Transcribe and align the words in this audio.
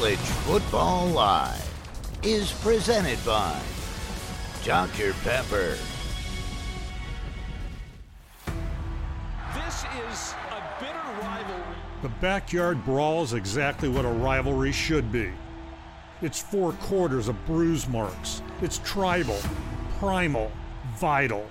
College 0.00 0.18
Football 0.18 1.06
Live 1.08 2.18
is 2.22 2.52
presented 2.52 3.22
by 3.22 3.60
Dr. 4.64 5.12
Pepper. 5.22 5.76
This 9.54 9.84
is 10.08 10.34
a 10.52 10.80
bitter 10.80 10.94
rivalry. 11.20 11.76
The 12.00 12.08
backyard 12.18 12.82
brawl 12.86 13.24
is 13.24 13.34
exactly 13.34 13.90
what 13.90 14.06
a 14.06 14.08
rivalry 14.08 14.72
should 14.72 15.12
be. 15.12 15.30
It's 16.22 16.40
four 16.40 16.72
quarters 16.72 17.28
of 17.28 17.36
bruise 17.44 17.86
marks. 17.86 18.40
It's 18.62 18.78
tribal, 18.78 19.38
primal, 19.98 20.50
vital. 20.96 21.44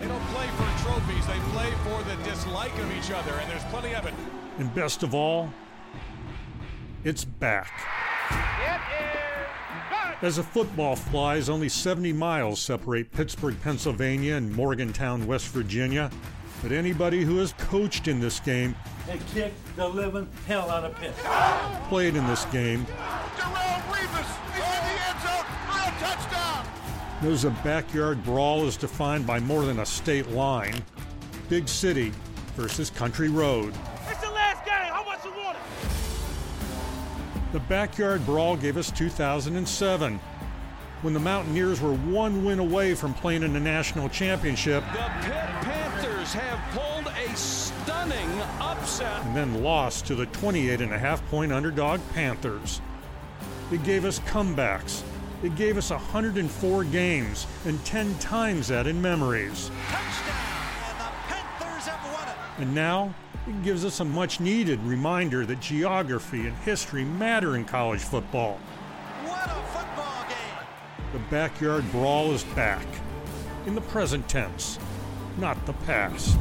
They 0.00 0.08
don't 0.08 0.24
play 0.28 0.46
for 0.46 0.84
trophies, 0.84 1.26
they 1.26 1.38
play 1.52 1.70
for 1.82 2.02
the 2.04 2.16
dislike 2.24 2.74
of 2.78 2.90
each 2.96 3.10
other, 3.10 3.32
and 3.32 3.50
there's 3.50 3.64
plenty 3.64 3.94
of 3.94 4.06
it. 4.06 4.14
And 4.58 4.74
best 4.74 5.02
of 5.02 5.14
all, 5.14 5.50
it's 7.04 7.24
back. 7.24 7.70
As 10.22 10.38
a 10.38 10.42
football 10.42 10.96
flies, 10.96 11.50
only 11.50 11.68
70 11.68 12.12
miles 12.14 12.58
separate 12.58 13.12
Pittsburgh, 13.12 13.60
Pennsylvania 13.62 14.36
and 14.36 14.50
Morgantown, 14.50 15.26
West 15.26 15.48
Virginia. 15.48 16.10
But 16.62 16.72
anybody 16.72 17.24
who 17.24 17.36
has 17.38 17.52
coached 17.54 18.08
in 18.08 18.20
this 18.20 18.40
game 18.40 18.74
and 19.10 19.20
kicked 19.28 19.76
the 19.76 19.86
living 19.86 20.26
hell 20.46 20.70
out 20.70 20.84
of 20.84 20.96
Pitt. 20.96 21.14
Played 21.90 22.16
in 22.16 22.26
this 22.26 22.46
game. 22.46 22.86
Darrelle 23.36 23.82
Revis 23.82 24.30
is 24.48 24.64
in 24.64 24.82
the 24.86 24.96
end 25.04 25.20
zone 25.20 25.44
for 25.66 25.78
a 25.78 25.92
touchdown. 26.00 26.66
Knows 27.22 27.44
a 27.44 27.50
backyard 27.62 28.24
brawl 28.24 28.64
is 28.64 28.78
defined 28.78 29.26
by 29.26 29.40
more 29.40 29.66
than 29.66 29.80
a 29.80 29.86
state 29.86 30.30
line. 30.30 30.82
Big 31.50 31.68
city 31.68 32.12
versus 32.56 32.88
country 32.88 33.28
road. 33.28 33.74
The 37.54 37.60
backyard 37.60 38.26
brawl 38.26 38.56
gave 38.56 38.76
us 38.76 38.90
2007 38.90 40.18
when 41.02 41.14
the 41.14 41.20
Mountaineers 41.20 41.80
were 41.80 41.94
one 41.94 42.44
win 42.44 42.58
away 42.58 42.96
from 42.96 43.14
playing 43.14 43.44
in 43.44 43.52
the 43.52 43.60
national 43.60 44.08
championship. 44.08 44.82
The 44.92 44.98
Pitt 45.20 45.46
Panthers 45.62 46.32
have 46.32 46.58
pulled 46.72 47.06
a 47.06 47.36
stunning 47.36 48.40
upset. 48.58 49.24
And 49.24 49.36
then 49.36 49.62
lost 49.62 50.04
to 50.06 50.16
the 50.16 50.26
28 50.26 50.80
and 50.80 50.92
a 50.92 50.98
half 50.98 51.24
point 51.30 51.52
underdog 51.52 52.00
Panthers. 52.12 52.80
It 53.70 53.84
gave 53.84 54.04
us 54.04 54.18
comebacks. 54.18 55.04
It 55.44 55.54
gave 55.54 55.76
us 55.76 55.90
104 55.90 56.82
games 56.82 57.46
and 57.66 57.84
10 57.84 58.18
times 58.18 58.66
that 58.66 58.88
in 58.88 59.00
memories. 59.00 59.70
Touchdown, 59.90 60.34
and 60.88 60.98
the 60.98 61.12
Panthers 61.28 61.86
have 61.86 62.12
won 62.12 62.28
it. 62.28 62.62
And 62.64 62.74
now 62.74 63.14
it 63.46 63.62
gives 63.62 63.84
us 63.84 64.00
a 64.00 64.04
much 64.04 64.40
needed 64.40 64.80
reminder 64.84 65.44
that 65.44 65.60
geography 65.60 66.46
and 66.46 66.56
history 66.58 67.04
matter 67.04 67.56
in 67.56 67.64
college 67.64 68.00
football. 68.00 68.58
What 69.24 69.46
a 69.46 69.62
football 69.76 70.24
game! 70.28 70.66
The 71.12 71.18
backyard 71.30 71.90
brawl 71.92 72.32
is 72.32 72.44
back. 72.44 72.86
In 73.66 73.74
the 73.74 73.80
present 73.80 74.28
tense, 74.28 74.78
not 75.38 75.64
the 75.66 75.72
past. 75.72 76.38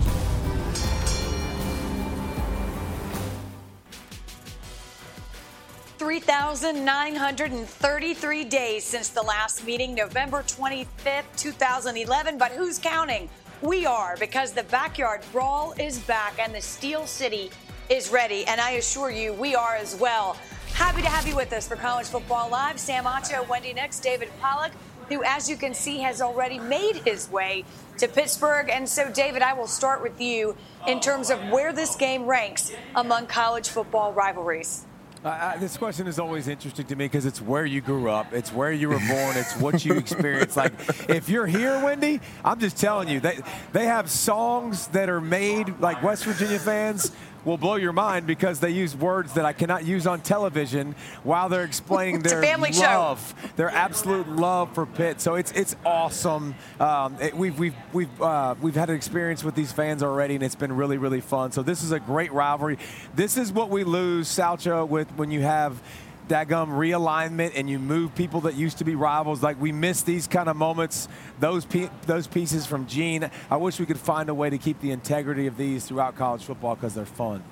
Three 5.98 6.20
thousand 6.20 6.84
nine 6.84 7.16
hundred 7.16 7.54
and 7.54 7.66
thirty-three 7.66 8.44
days 8.44 8.84
since 8.84 9.08
the 9.08 9.22
last 9.22 9.66
meeting, 9.66 9.96
November 9.96 10.44
twenty-fifth, 10.46 11.38
two 11.38 11.54
thousand 11.54 11.96
eleven. 11.96 12.38
But 12.38 12.52
who's 12.52 12.78
counting? 12.78 13.30
We 13.64 13.86
are 13.86 14.18
because 14.20 14.52
the 14.52 14.64
backyard 14.64 15.22
brawl 15.32 15.74
is 15.80 15.98
back 16.00 16.38
and 16.38 16.54
the 16.54 16.60
Steel 16.60 17.06
City 17.06 17.50
is 17.90 18.12
ready. 18.12 18.44
And 18.46 18.60
I 18.60 18.72
assure 18.72 19.10
you, 19.10 19.32
we 19.32 19.56
are 19.56 19.76
as 19.76 19.96
well. 19.96 20.36
Happy 20.74 21.02
to 21.02 21.08
have 21.08 21.26
you 21.26 21.38
with 21.38 21.54
us 21.54 21.66
for 21.66 21.78
College 21.78 22.08
Football 22.08 22.50
Live. 22.50 22.78
Sam 22.78 23.06
Acho, 23.06 23.48
Wendy 23.48 23.72
Nix, 23.74 24.02
David 24.02 24.28
Pollack, 24.42 24.74
who, 25.08 25.24
as 25.24 25.50
you 25.50 25.56
can 25.56 25.74
see, 25.74 26.00
has 26.00 26.22
already 26.22 26.60
made 26.60 26.98
his 27.06 27.32
way 27.32 27.64
to 28.00 28.10
Pittsburgh. 28.10 28.70
And 28.70 28.88
so, 28.88 29.10
David, 29.10 29.42
I 29.42 29.54
will 29.54 29.68
start 29.68 30.02
with 30.02 30.20
you 30.20 30.58
in 30.86 31.00
terms 31.00 31.30
of 31.30 31.40
where 31.48 31.72
this 31.72 31.96
game 31.96 32.26
ranks 32.26 32.74
among 32.96 33.28
college 33.28 33.70
football 33.70 34.12
rivalries. 34.12 34.86
Uh, 35.24 35.58
this 35.58 35.78
question 35.78 36.06
is 36.06 36.20
always 36.20 36.50
interesting 36.50 36.86
to 36.86 36.98
me 36.98 37.06
because 37.06 37.26
it's 37.26 37.42
where 37.42 37.66
you 37.66 37.80
grew 37.80 38.10
up, 38.10 38.34
it's 38.34 38.52
where 38.52 38.74
you 38.74 38.90
were 38.90 39.00
born, 39.08 39.38
it's 39.38 39.56
what 39.56 39.86
you 39.86 39.94
experienced. 39.94 40.58
Like, 40.58 40.74
if 41.10 41.30
you're 41.30 41.46
here, 41.46 41.82
Wendy, 41.82 42.20
I'm 42.44 42.60
just 42.60 42.76
telling 42.76 43.08
you, 43.08 43.22
they 43.22 43.40
they 43.72 43.86
have 43.86 44.10
songs 44.10 44.88
that 44.88 45.10
are 45.10 45.22
made 45.22 45.80
like 45.80 46.04
West 46.04 46.26
Virginia 46.26 46.60
fans 46.60 47.14
will 47.46 47.58
blow 47.58 47.76
your 47.76 47.94
mind 47.94 48.28
because 48.28 48.60
they 48.60 48.70
use 48.70 48.96
words 48.96 49.34
that 49.34 49.46
I 49.46 49.54
cannot 49.54 49.86
use 49.86 50.08
on 50.08 50.22
television 50.22 50.96
while 51.24 51.50
they're 51.50 51.64
explaining 51.64 52.20
their 52.24 52.42
love, 52.58 53.36
show. 53.42 53.48
their 53.56 53.70
absolute 53.70 54.28
love 54.30 54.74
for 54.74 54.86
Pitt. 54.86 55.22
So 55.22 55.36
it's 55.36 55.52
it's 55.52 55.76
awesome. 55.86 56.56
Um, 56.80 57.18
it, 57.22 57.36
we've 57.36 57.58
we've 57.58 57.76
we've 57.92 58.22
uh, 58.22 58.56
we've 58.62 58.76
had 58.76 58.90
an 58.90 58.96
experience 58.96 59.44
with 59.44 59.56
these 59.56 59.72
fans 59.72 60.04
already, 60.04 60.36
and 60.36 60.44
it's 60.44 60.56
been 60.56 60.76
really 60.76 60.98
really 60.98 61.22
fun. 61.22 61.52
So 61.52 61.64
this 61.64 61.84
is 61.84 61.92
a 61.92 62.00
great 62.00 62.32
rivalry. 62.32 62.78
This 63.16 63.38
is 63.38 63.52
what 63.52 63.70
we 63.70 63.84
lose, 63.84 64.28
Salcho, 64.28 64.88
with 64.88 65.10
when 65.16 65.32
you 65.32 65.42
have 65.42 65.82
daggum 66.28 66.70
realignment 66.70 67.54
and 67.56 67.70
you 67.70 67.80
move 67.80 68.16
people 68.16 68.42
that 68.42 68.56
used 68.56 68.78
to 68.80 68.84
be 68.84 68.96
rivals. 68.96 69.44
Like 69.44 69.60
we 69.60 69.72
miss 69.72 70.04
these 70.04 70.28
kind 70.28 70.50
of 70.50 70.56
moments, 70.56 71.08
those 71.40 71.66
pe- 71.66 71.90
those 72.06 72.28
pieces 72.28 72.66
from 72.66 72.88
Gene. 72.88 73.30
I 73.50 73.58
wish 73.58 73.80
we 73.80 73.86
could 73.86 74.00
find 74.00 74.30
a 74.30 74.34
way 74.34 74.50
to 74.50 74.58
keep 74.58 74.80
the 74.80 74.92
integrity 74.92 75.48
of 75.48 75.58
these 75.58 75.86
throughout 75.86 76.16
college 76.16 76.44
football 76.44 76.76
because 76.76 76.94
they're 76.94 77.06
fun. 77.06 77.44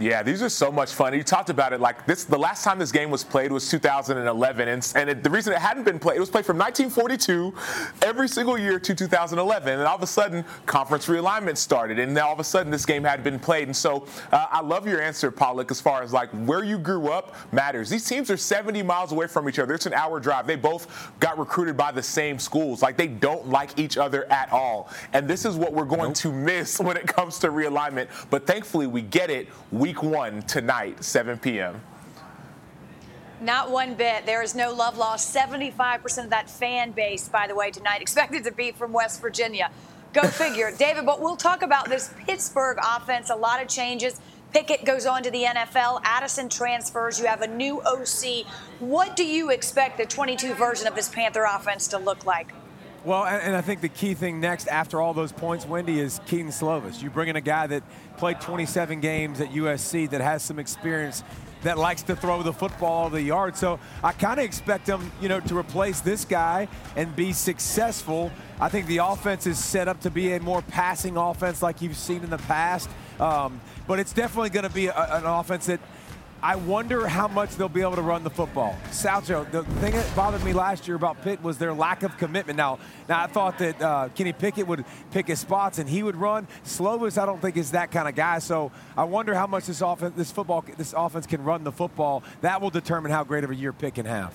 Yeah, 0.00 0.24
these 0.24 0.42
are 0.42 0.48
so 0.48 0.72
much 0.72 0.92
fun. 0.92 1.14
You 1.14 1.22
talked 1.22 1.50
about 1.50 1.72
it 1.72 1.80
like 1.80 2.04
this. 2.04 2.24
The 2.24 2.38
last 2.38 2.64
time 2.64 2.80
this 2.80 2.90
game 2.90 3.10
was 3.10 3.22
played 3.22 3.52
was 3.52 3.70
2011, 3.70 4.66
and, 4.68 4.92
and 4.96 5.10
it, 5.10 5.22
the 5.22 5.30
reason 5.30 5.52
it 5.52 5.60
hadn't 5.60 5.84
been 5.84 6.00
played, 6.00 6.16
it 6.16 6.20
was 6.20 6.30
played 6.30 6.44
from 6.44 6.58
1942 6.58 7.54
every 8.02 8.26
single 8.26 8.58
year 8.58 8.80
to 8.80 8.92
2011, 8.92 9.72
and 9.72 9.82
all 9.82 9.94
of 9.94 10.02
a 10.02 10.06
sudden 10.06 10.44
conference 10.66 11.06
realignment 11.06 11.56
started, 11.56 12.00
and 12.00 12.12
now 12.12 12.26
all 12.26 12.32
of 12.32 12.40
a 12.40 12.44
sudden 12.44 12.72
this 12.72 12.84
game 12.84 13.04
had 13.04 13.22
been 13.22 13.38
played. 13.38 13.68
And 13.68 13.76
so 13.76 14.04
uh, 14.32 14.46
I 14.50 14.62
love 14.62 14.84
your 14.88 15.00
answer, 15.00 15.30
Pollack, 15.30 15.70
as 15.70 15.80
far 15.80 16.02
as 16.02 16.12
like 16.12 16.28
where 16.30 16.64
you 16.64 16.76
grew 16.76 17.08
up 17.08 17.36
matters. 17.52 17.88
These 17.88 18.08
teams 18.08 18.30
are 18.32 18.36
70 18.36 18.82
miles 18.82 19.12
away 19.12 19.28
from 19.28 19.48
each 19.48 19.60
other. 19.60 19.74
It's 19.74 19.86
an 19.86 19.94
hour 19.94 20.18
drive. 20.18 20.48
They 20.48 20.56
both 20.56 21.12
got 21.20 21.38
recruited 21.38 21.76
by 21.76 21.92
the 21.92 22.02
same 22.02 22.40
schools. 22.40 22.82
Like 22.82 22.96
they 22.96 23.06
don't 23.08 23.48
like 23.48 23.78
each 23.78 23.96
other 23.96 24.30
at 24.32 24.52
all, 24.52 24.90
and 25.12 25.28
this 25.28 25.44
is 25.44 25.54
what 25.54 25.72
we're 25.72 25.84
going 25.84 26.08
nope. 26.08 26.16
to 26.16 26.32
miss 26.32 26.80
when 26.80 26.96
it 26.96 27.06
comes 27.06 27.38
to 27.40 27.48
realignment. 27.48 28.08
But 28.28 28.44
thankfully, 28.44 28.88
we 28.88 29.00
get 29.00 29.30
it 29.30 29.46
week 29.84 30.02
one 30.02 30.40
tonight, 30.44 31.04
7 31.04 31.36
p.m. 31.36 31.78
Not 33.42 33.70
one 33.70 33.92
bit. 33.92 34.24
There 34.24 34.42
is 34.42 34.54
no 34.54 34.72
love 34.72 34.96
lost. 34.96 35.36
75% 35.36 36.24
of 36.24 36.30
that 36.30 36.48
fan 36.48 36.92
base, 36.92 37.28
by 37.28 37.46
the 37.46 37.54
way, 37.54 37.70
tonight 37.70 38.00
expected 38.00 38.44
to 38.44 38.50
be 38.50 38.72
from 38.72 38.94
West 38.94 39.20
Virginia. 39.20 39.70
Go 40.14 40.22
figure. 40.22 40.72
David, 40.74 41.04
but 41.04 41.20
we'll 41.20 41.36
talk 41.36 41.60
about 41.60 41.90
this 41.90 42.10
Pittsburgh 42.26 42.78
offense. 42.82 43.28
A 43.28 43.36
lot 43.36 43.60
of 43.60 43.68
changes. 43.68 44.22
Pickett 44.54 44.86
goes 44.86 45.04
on 45.04 45.22
to 45.22 45.30
the 45.30 45.42
NFL. 45.42 46.00
Addison 46.02 46.48
transfers. 46.48 47.20
You 47.20 47.26
have 47.26 47.42
a 47.42 47.46
new 47.46 47.82
OC. 47.82 48.46
What 48.78 49.16
do 49.16 49.26
you 49.26 49.50
expect 49.50 49.98
the 49.98 50.06
22 50.06 50.54
version 50.54 50.86
of 50.86 50.94
this 50.94 51.10
Panther 51.10 51.44
offense 51.44 51.88
to 51.88 51.98
look 51.98 52.24
like? 52.24 52.54
Well, 53.04 53.26
and, 53.26 53.54
I 53.54 53.60
think 53.60 53.82
the 53.82 53.90
key 53.90 54.14
thing 54.14 54.40
next 54.40 54.66
after 54.66 54.98
all 54.98 55.12
those 55.12 55.30
points, 55.30 55.66
Wendy, 55.66 56.00
is 56.00 56.22
Kedon 56.26 56.48
Slovis. 56.48 57.02
You 57.02 57.10
bring 57.10 57.28
in 57.28 57.36
a 57.36 57.42
guy 57.42 57.66
that 57.66 57.82
played 58.16 58.40
27 58.40 59.00
games 59.00 59.42
at 59.42 59.50
USC 59.50 60.08
that 60.08 60.22
has 60.22 60.42
some 60.42 60.58
experience 60.58 61.22
that 61.64 61.76
likes 61.76 62.02
to 62.04 62.16
throw 62.16 62.42
the 62.42 62.52
football 62.52 63.10
the 63.10 63.20
yard. 63.20 63.56
So 63.56 63.78
I 64.02 64.12
kind 64.12 64.40
of 64.40 64.46
expect 64.46 64.86
him, 64.86 65.12
you 65.20 65.28
know, 65.28 65.40
to 65.40 65.58
replace 65.58 66.00
this 66.00 66.24
guy 66.24 66.66
and 66.96 67.14
be 67.14 67.34
successful. 67.34 68.32
I 68.58 68.70
think 68.70 68.86
the 68.86 68.98
offense 68.98 69.46
is 69.46 69.62
set 69.62 69.86
up 69.86 70.00
to 70.00 70.10
be 70.10 70.32
a 70.32 70.40
more 70.40 70.62
passing 70.62 71.18
offense 71.18 71.62
like 71.62 71.82
you've 71.82 71.96
seen 71.96 72.22
in 72.22 72.30
the 72.30 72.38
past. 72.38 72.88
Um, 73.20 73.60
but 73.86 74.00
it's 74.00 74.14
definitely 74.14 74.48
going 74.50 74.66
to 74.66 74.74
be 74.74 74.86
a, 74.86 74.94
an 74.94 75.26
offense 75.26 75.66
that– 75.66 75.80
I 76.44 76.56
wonder 76.56 77.06
how 77.06 77.26
much 77.26 77.56
they'll 77.56 77.70
be 77.70 77.80
able 77.80 77.96
to 77.96 78.02
run 78.02 78.22
the 78.22 78.28
football. 78.28 78.76
Salcho, 78.90 79.50
the 79.50 79.64
thing 79.80 79.94
that 79.94 80.14
bothered 80.14 80.44
me 80.44 80.52
last 80.52 80.86
year 80.86 80.94
about 80.94 81.22
Pitt 81.22 81.42
was 81.42 81.56
their 81.56 81.72
lack 81.72 82.02
of 82.02 82.18
commitment. 82.18 82.58
Now, 82.58 82.78
now 83.08 83.22
I 83.22 83.28
thought 83.28 83.56
that 83.60 83.80
uh, 83.80 84.10
Kenny 84.14 84.34
Pickett 84.34 84.66
would 84.66 84.84
pick 85.10 85.28
his 85.28 85.40
spots 85.40 85.78
and 85.78 85.88
he 85.88 86.02
would 86.02 86.16
run. 86.16 86.46
Slovis, 86.62 87.16
I 87.16 87.24
don't 87.24 87.40
think 87.40 87.56
is 87.56 87.70
that 87.70 87.90
kind 87.90 88.06
of 88.06 88.14
guy. 88.14 88.40
So 88.40 88.72
I 88.94 89.04
wonder 89.04 89.34
how 89.34 89.46
much 89.46 89.64
this 89.64 89.80
offense, 89.80 90.16
this 90.18 90.30
football, 90.30 90.62
this 90.76 90.92
offense 90.94 91.26
can 91.26 91.42
run 91.44 91.64
the 91.64 91.72
football. 91.72 92.22
That 92.42 92.60
will 92.60 92.68
determine 92.68 93.10
how 93.10 93.24
great 93.24 93.44
of 93.44 93.50
a 93.50 93.54
year 93.54 93.72
Pitt 93.72 93.94
can 93.94 94.04
have. 94.04 94.34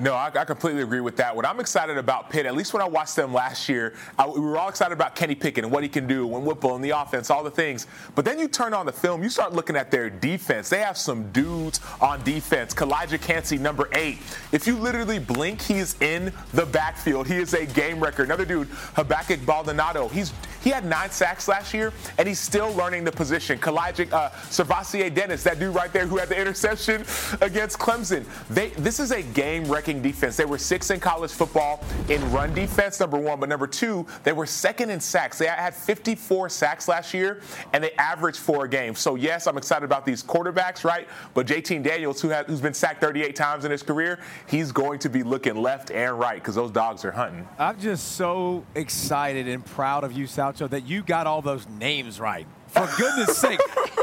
No, 0.00 0.14
I, 0.14 0.30
I, 0.34 0.44
completely 0.44 0.82
agree 0.82 1.00
with 1.00 1.16
that. 1.18 1.36
What 1.36 1.46
I'm 1.46 1.60
excited 1.60 1.96
about 1.96 2.28
Pitt, 2.28 2.46
at 2.46 2.54
least 2.56 2.72
when 2.72 2.82
I 2.82 2.88
watched 2.88 3.14
them 3.14 3.32
last 3.32 3.68
year, 3.68 3.94
I, 4.18 4.26
we 4.26 4.40
were 4.40 4.58
all 4.58 4.68
excited 4.68 4.92
about 4.92 5.14
Kenny 5.14 5.36
Pickett 5.36 5.62
and 5.62 5.72
what 5.72 5.84
he 5.84 5.88
can 5.88 6.08
do, 6.08 6.34
and 6.34 6.44
Whipple 6.44 6.74
and 6.74 6.84
the 6.84 6.90
offense, 6.90 7.30
all 7.30 7.44
the 7.44 7.50
things. 7.50 7.86
But 8.16 8.24
then 8.24 8.40
you 8.40 8.48
turn 8.48 8.74
on 8.74 8.86
the 8.86 8.92
film, 8.92 9.22
you 9.22 9.28
start 9.28 9.52
looking 9.52 9.76
at 9.76 9.92
their 9.92 10.10
defense. 10.10 10.68
They 10.68 10.80
have 10.80 10.98
some 10.98 11.30
dudes 11.30 11.80
on 12.00 12.24
defense. 12.24 12.74
Calijah 12.74 13.20
Kancey, 13.20 13.56
number 13.56 13.88
eight. 13.92 14.18
If 14.50 14.66
you 14.66 14.76
literally 14.76 15.20
blink, 15.20 15.62
he's 15.62 16.00
in 16.00 16.32
the 16.52 16.66
backfield. 16.66 17.28
He 17.28 17.36
is 17.36 17.54
a 17.54 17.64
game 17.64 18.02
record. 18.02 18.24
Another 18.24 18.44
dude, 18.44 18.68
Habakkuk 18.94 19.46
Baldonado. 19.46 20.08
He's 20.08 20.32
He 20.64 20.70
had 20.70 20.86
nine 20.86 21.10
sacks 21.10 21.46
last 21.46 21.74
year, 21.74 21.92
and 22.16 22.26
he's 22.26 22.40
still 22.40 22.72
learning 22.72 23.04
the 23.04 23.12
position. 23.12 23.58
Kalijah 23.58 24.10
uh, 24.10 24.30
SirVocea 24.30 25.14
Dennis, 25.14 25.42
that 25.44 25.58
dude 25.58 25.74
right 25.74 25.92
there 25.92 26.06
who 26.06 26.16
had 26.16 26.30
the 26.30 26.40
interception 26.40 27.04
against 27.42 27.78
Clemson. 27.78 28.24
They, 28.48 28.70
this 28.70 28.98
is 28.98 29.10
a 29.10 29.22
game-wrecking 29.22 30.00
defense. 30.00 30.38
They 30.38 30.46
were 30.46 30.56
six 30.56 30.90
in 30.90 31.00
college 31.00 31.32
football 31.32 31.84
in 32.08 32.32
run 32.32 32.54
defense, 32.54 32.98
number 32.98 33.18
one, 33.18 33.40
but 33.40 33.50
number 33.50 33.66
two, 33.66 34.06
they 34.22 34.32
were 34.32 34.46
second 34.46 34.88
in 34.88 35.00
sacks. 35.00 35.36
They 35.36 35.46
had 35.46 35.74
54 35.74 36.48
sacks 36.48 36.88
last 36.88 37.12
year, 37.12 37.42
and 37.74 37.84
they 37.84 37.92
averaged 37.92 38.38
four 38.38 38.64
a 38.64 38.68
game. 38.68 38.94
So 38.94 39.16
yes, 39.16 39.46
I'm 39.46 39.58
excited 39.58 39.84
about 39.84 40.06
these 40.06 40.22
quarterbacks, 40.22 40.82
right? 40.82 41.06
But 41.34 41.46
JT 41.46 41.82
Daniels, 41.82 42.22
who 42.22 42.30
has, 42.30 42.46
who's 42.46 42.62
been 42.62 42.72
sacked 42.72 43.02
38 43.02 43.36
times 43.36 43.66
in 43.66 43.70
his 43.70 43.82
career, 43.82 44.18
he's 44.46 44.72
going 44.72 44.98
to 45.00 45.10
be 45.10 45.22
looking 45.22 45.56
left 45.56 45.90
and 45.90 46.18
right 46.18 46.36
because 46.36 46.54
those 46.54 46.70
dogs 46.70 47.04
are 47.04 47.12
hunting. 47.12 47.46
I'm 47.58 47.78
just 47.78 48.12
so 48.12 48.64
excited 48.74 49.46
and 49.46 49.62
proud 49.62 50.04
of 50.04 50.12
you, 50.12 50.26
Salcho, 50.54 50.70
that 50.70 50.86
you 50.86 51.02
got 51.02 51.26
all 51.26 51.42
those 51.42 51.66
names 51.68 52.20
right. 52.20 52.46
For 52.68 52.88
goodness 52.98 53.36
sake, 53.38 53.60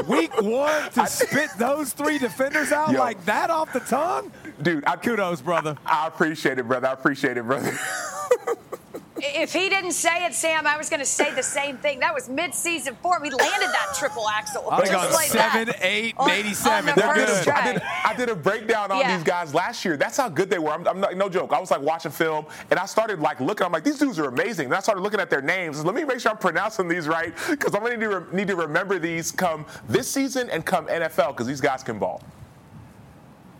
week 0.08 0.40
one 0.40 0.90
to 0.92 1.06
spit 1.06 1.50
those 1.58 1.92
three 1.92 2.18
defenders 2.18 2.72
out 2.72 2.92
Yo. 2.92 2.98
like 2.98 3.22
that 3.26 3.50
off 3.50 3.72
the 3.72 3.80
tongue? 3.80 4.32
Dude, 4.62 4.84
I, 4.86 4.96
Kudos, 4.96 5.42
brother. 5.42 5.76
I 5.84 6.06
appreciate 6.06 6.58
it, 6.58 6.66
brother. 6.66 6.88
I 6.88 6.92
appreciate 6.92 7.36
it, 7.36 7.44
brother. 7.44 7.78
If 9.24 9.52
he 9.52 9.68
didn't 9.68 9.92
say 9.92 10.24
it, 10.24 10.34
Sam, 10.34 10.66
I 10.66 10.76
was 10.76 10.90
going 10.90 10.98
to 10.98 11.06
say 11.06 11.32
the 11.32 11.44
same 11.44 11.76
thing. 11.78 12.00
That 12.00 12.12
was 12.12 12.28
mid-season 12.28 12.96
form. 13.02 13.22
He 13.22 13.30
landed 13.30 13.68
that 13.68 13.94
triple 13.96 14.28
axel. 14.28 14.68
I 14.68 14.78
think 14.80 14.90
just 14.90 15.06
on 15.08 15.12
like 15.12 15.28
seven, 15.28 15.66
that. 15.68 15.78
eight, 15.80 16.14
On- 16.18 16.26
maybe 16.26 16.52
seven. 16.52 16.90
on 16.90 16.96
the 16.96 17.00
They're 17.00 17.14
first 17.14 17.44
good. 17.44 17.54
I 17.54 17.72
did, 17.72 17.82
I 18.06 18.14
did 18.14 18.28
a 18.30 18.34
breakdown 18.34 18.90
on 18.90 18.98
Yeah. 18.98 19.16
these 19.16 19.24
guys 19.24 19.54
last 19.54 19.84
year. 19.84 19.96
That's 19.96 20.16
how 20.16 20.28
good 20.28 20.50
they 20.50 20.58
were. 20.58 20.72
I'm, 20.72 20.88
I'm 20.88 20.98
not, 21.00 21.16
no 21.16 21.28
joke. 21.28 21.52
I 21.52 21.60
was 21.60 21.70
like 21.70 21.82
watching 21.82 22.10
film, 22.10 22.46
and 22.70 22.80
I 22.80 22.86
started 22.86 23.20
like 23.20 23.38
looking. 23.40 23.64
I'm 23.64 23.70
like, 23.72 23.84
these 23.84 23.98
dudes 23.98 24.18
are 24.18 24.26
amazing. 24.28 24.66
And 24.66 24.74
I 24.74 24.80
started 24.80 25.02
looking 25.02 25.20
at 25.20 25.30
their 25.30 25.42
names. 25.42 25.84
Let 25.84 25.94
me 25.94 26.02
make 26.02 26.18
sure 26.18 26.32
I'm 26.32 26.38
pronouncing 26.38 26.88
these 26.88 27.06
right, 27.06 27.32
because 27.48 27.76
I'm 27.76 27.82
gonna 27.82 27.96
to 27.98 28.08
re- 28.18 28.26
need 28.36 28.48
to 28.48 28.56
remember 28.56 28.98
these 28.98 29.30
come 29.30 29.66
this 29.88 30.08
season 30.10 30.50
and 30.50 30.66
come 30.66 30.86
NFL, 30.88 31.28
because 31.28 31.46
these 31.46 31.60
guys 31.60 31.84
can 31.84 31.98
ball. 32.00 32.20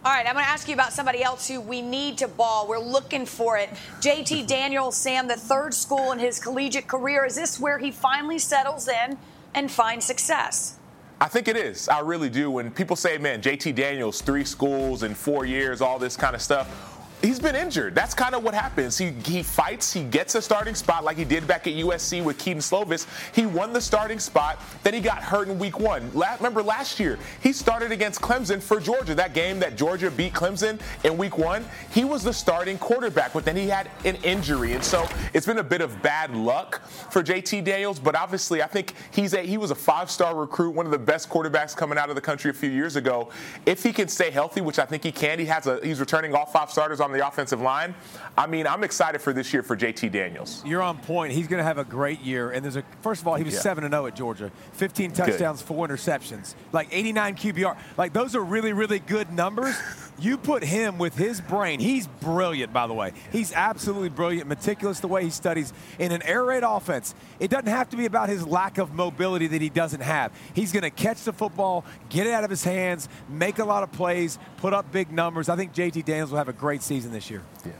All 0.04 0.10
right, 0.10 0.26
I'm 0.26 0.32
going 0.32 0.44
to 0.44 0.50
ask 0.50 0.66
you 0.66 0.74
about 0.74 0.92
somebody 0.92 1.22
else 1.22 1.46
who 1.46 1.60
we 1.60 1.80
need 1.80 2.18
to 2.18 2.26
ball. 2.26 2.66
We're 2.66 2.80
looking 2.80 3.24
for 3.24 3.56
it. 3.56 3.70
JT 4.00 4.46
Daniels, 4.48 4.96
Sam, 4.96 5.28
the 5.28 5.36
third 5.36 5.72
school 5.72 6.10
in 6.10 6.18
his 6.18 6.40
collegiate 6.40 6.88
career. 6.88 7.24
Is 7.24 7.36
this 7.36 7.60
where 7.60 7.78
he 7.78 7.92
finally 7.92 8.40
settles 8.40 8.88
in 8.88 9.16
and 9.54 9.70
finds 9.70 10.04
success? 10.04 10.76
I 11.20 11.28
think 11.28 11.46
it 11.46 11.56
is. 11.56 11.88
I 11.88 12.00
really 12.00 12.28
do. 12.28 12.50
When 12.50 12.72
people 12.72 12.96
say, 12.96 13.16
man, 13.16 13.40
JT 13.40 13.76
Daniels, 13.76 14.20
three 14.22 14.42
schools 14.42 15.04
in 15.04 15.14
four 15.14 15.44
years, 15.44 15.80
all 15.80 16.00
this 16.00 16.16
kind 16.16 16.34
of 16.34 16.42
stuff. 16.42 16.98
He's 17.22 17.38
been 17.38 17.54
injured. 17.54 17.94
That's 17.94 18.14
kind 18.14 18.34
of 18.34 18.42
what 18.42 18.52
happens. 18.52 18.98
He 18.98 19.10
he 19.24 19.44
fights, 19.44 19.92
he 19.92 20.02
gets 20.02 20.34
a 20.34 20.42
starting 20.42 20.74
spot 20.74 21.04
like 21.04 21.16
he 21.16 21.24
did 21.24 21.46
back 21.46 21.68
at 21.68 21.74
USC 21.74 22.22
with 22.22 22.36
Kedon 22.36 22.60
Slovis. 22.60 23.06
He 23.32 23.46
won 23.46 23.72
the 23.72 23.80
starting 23.80 24.18
spot, 24.18 24.60
then 24.82 24.92
he 24.92 25.00
got 25.00 25.22
hurt 25.22 25.46
in 25.48 25.56
week 25.56 25.78
one. 25.78 26.10
La- 26.14 26.34
remember 26.34 26.64
last 26.64 26.98
year, 26.98 27.20
he 27.40 27.52
started 27.52 27.92
against 27.92 28.20
Clemson 28.20 28.60
for 28.60 28.80
Georgia. 28.80 29.14
That 29.14 29.34
game 29.34 29.60
that 29.60 29.76
Georgia 29.76 30.10
beat 30.10 30.32
Clemson 30.32 30.80
in 31.04 31.16
week 31.16 31.38
one, 31.38 31.64
he 31.92 32.04
was 32.04 32.24
the 32.24 32.32
starting 32.32 32.76
quarterback, 32.76 33.32
but 33.32 33.44
then 33.44 33.54
he 33.54 33.68
had 33.68 33.88
an 34.04 34.16
injury. 34.24 34.72
And 34.72 34.82
so 34.82 35.06
it's 35.32 35.46
been 35.46 35.58
a 35.58 35.64
bit 35.64 35.80
of 35.80 36.02
bad 36.02 36.34
luck 36.34 36.82
for 36.88 37.22
JT 37.22 37.62
Daniels, 37.64 38.00
but 38.00 38.16
obviously 38.16 38.62
I 38.64 38.66
think 38.66 38.94
he's 39.12 39.32
a 39.32 39.42
he 39.42 39.58
was 39.58 39.70
a 39.70 39.76
five-star 39.76 40.34
recruit, 40.34 40.70
one 40.70 40.86
of 40.86 40.92
the 40.92 40.98
best 40.98 41.28
quarterbacks 41.28 41.76
coming 41.76 41.98
out 41.98 42.08
of 42.08 42.16
the 42.16 42.20
country 42.20 42.50
a 42.50 42.54
few 42.54 42.70
years 42.70 42.96
ago. 42.96 43.28
If 43.64 43.84
he 43.84 43.92
can 43.92 44.08
stay 44.08 44.32
healthy, 44.32 44.60
which 44.60 44.80
I 44.80 44.86
think 44.86 45.04
he 45.04 45.12
can, 45.12 45.38
he 45.38 45.44
has 45.44 45.68
a 45.68 45.78
he's 45.84 46.00
returning 46.00 46.34
all 46.34 46.46
five 46.46 46.70
starters 46.70 46.98
on 46.98 47.11
the 47.12 47.26
offensive 47.26 47.60
line. 47.60 47.94
I 48.36 48.46
mean, 48.46 48.66
I'm 48.66 48.84
excited 48.84 49.20
for 49.20 49.32
this 49.32 49.52
year 49.52 49.62
for 49.62 49.76
JT 49.76 50.10
Daniels. 50.12 50.62
You're 50.64 50.82
on 50.82 50.98
point. 50.98 51.32
He's 51.32 51.48
going 51.48 51.58
to 51.58 51.64
have 51.64 51.78
a 51.78 51.84
great 51.84 52.20
year. 52.20 52.50
And 52.50 52.64
there's 52.64 52.76
a 52.76 52.84
first 53.02 53.22
of 53.22 53.28
all, 53.28 53.34
he 53.34 53.44
was 53.44 53.58
seven 53.60 53.84
and 53.84 53.92
zero 53.92 54.06
at 54.06 54.16
Georgia, 54.16 54.50
15 54.72 55.12
touchdowns, 55.12 55.62
four 55.62 55.86
interceptions, 55.86 56.54
like 56.72 56.88
89 56.90 57.36
QBR. 57.36 57.76
Like 57.96 58.12
those 58.12 58.34
are 58.34 58.42
really, 58.42 58.72
really 58.72 58.98
good 58.98 59.32
numbers. 59.32 59.76
You 60.18 60.36
put 60.36 60.62
him 60.62 60.98
with 60.98 61.16
his 61.16 61.40
brain. 61.40 61.80
He's 61.80 62.06
brilliant, 62.06 62.72
by 62.72 62.86
the 62.86 62.94
way. 62.94 63.12
He's 63.32 63.52
absolutely 63.52 64.10
brilliant, 64.10 64.46
meticulous 64.46 65.00
the 65.00 65.08
way 65.08 65.24
he 65.24 65.30
studies 65.30 65.72
in 65.98 66.12
an 66.12 66.22
air 66.22 66.44
raid 66.44 66.62
offense. 66.62 67.14
It 67.40 67.50
doesn't 67.50 67.66
have 67.66 67.88
to 67.90 67.96
be 67.96 68.06
about 68.06 68.28
his 68.28 68.46
lack 68.46 68.78
of 68.78 68.94
mobility 68.94 69.46
that 69.48 69.60
he 69.60 69.68
doesn't 69.68 70.02
have. 70.02 70.32
He's 70.54 70.70
going 70.70 70.82
to 70.82 70.90
catch 70.90 71.24
the 71.24 71.32
football, 71.32 71.84
get 72.08 72.26
it 72.26 72.32
out 72.32 72.44
of 72.44 72.50
his 72.50 72.62
hands, 72.62 73.08
make 73.28 73.58
a 73.58 73.64
lot 73.64 73.82
of 73.82 73.90
plays, 73.90 74.38
put 74.58 74.72
up 74.72 74.92
big 74.92 75.10
numbers. 75.10 75.48
I 75.48 75.56
think 75.56 75.74
JT 75.74 76.04
Daniels 76.04 76.30
will 76.30 76.38
have 76.38 76.48
a 76.48 76.52
great 76.52 76.82
season 76.82 77.10
this 77.12 77.30
year. 77.30 77.42
Yeah. 77.64 77.72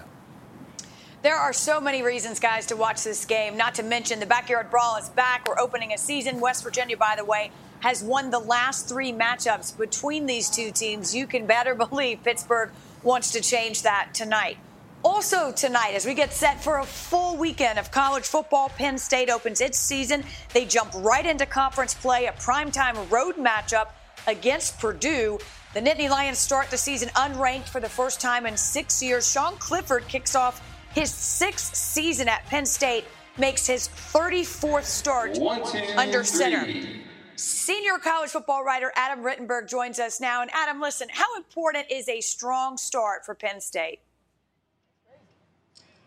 There 1.23 1.37
are 1.37 1.53
so 1.53 1.81
many 1.81 2.03
reasons, 2.03 2.41
guys, 2.41 2.67
to 2.67 2.77
watch 2.77 3.05
this 3.05 3.25
game. 3.25 3.57
Not 3.57 3.77
to 3.77 3.85
mention 3.85 4.19
the 4.19 4.27
backyard 4.27 4.71
brawl 4.71 4.97
is 4.97 5.09
back. 5.11 5.47
We're 5.47 5.61
opening 5.61 5.93
a 5.93 5.99
season. 5.99 6.41
West 6.41 6.65
Virginia, 6.65 6.97
by 6.97 7.15
the 7.17 7.25
way, 7.25 7.53
has 7.83 8.03
won 8.03 8.31
the 8.31 8.39
last 8.39 8.89
three 8.89 9.13
matchups 9.13 9.77
between 9.77 10.27
these 10.27 10.49
two 10.49 10.71
teams. 10.71 11.15
You 11.15 11.27
can 11.27 11.47
better 11.47 11.75
believe 11.91 12.23
Pittsburgh 12.23 12.71
wants 13.03 13.33
to 13.33 13.41
change 13.41 13.83
that 13.83 14.15
tonight. 14.15 14.57
Also, 15.05 15.51
tonight, 15.51 15.95
as 15.95 16.07
we 16.07 16.15
get 16.15 16.33
set 16.33 16.63
for 16.63 16.79
a 16.79 16.85
full 16.85 17.37
weekend 17.37 17.77
of 17.77 17.91
college 17.91 18.25
football, 18.25 18.69
Penn 18.69 18.97
State 18.97 19.31
opens 19.31 19.61
its 19.61 19.77
season. 19.77 20.23
They 20.55 20.65
jump 20.65 20.93
right 20.95 21.27
into 21.27 21.45
conference 21.45 21.93
play, 21.93 22.27
a 22.27 22.33
primetime 22.33 23.11
road 23.11 23.35
matchup 23.35 23.89
against 24.29 24.79
Purdue. 24.79 25.41
The 25.75 25.81
Nittany 25.81 26.09
Lions 26.09 26.39
start 26.39 26.71
the 26.71 26.79
season 26.79 27.09
unranked 27.11 27.69
for 27.69 27.81
the 27.81 27.89
first 27.89 28.21
time 28.21 28.47
in 28.47 28.57
six 28.57 29.03
years. 29.03 29.29
Sean 29.29 29.57
Clifford 29.57 30.07
kicks 30.07 30.37
off 30.37 30.63
his 30.95 31.11
sixth 31.13 31.75
season 31.75 32.29
at 32.29 32.47
Penn 32.47 32.65
State, 32.65 33.05
makes 33.39 33.67
his 33.67 33.89
34th 33.89 34.85
start 34.85 35.37
under 35.97 36.23
center. 36.23 36.65
Senior 37.43 37.99
college 37.99 38.31
football 38.31 38.63
writer 38.63 38.93
Adam 38.95 39.25
Rittenberg 39.25 39.69
joins 39.69 39.99
us 39.99 40.21
now. 40.21 40.43
And 40.43 40.51
Adam, 40.55 40.81
listen, 40.81 41.09
how 41.11 41.37
important 41.37 41.87
is 41.91 42.09
a 42.09 42.21
strong 42.21 42.77
start 42.77 43.27
for 43.27 43.35
Penn 43.35 43.61
State? 43.61 43.99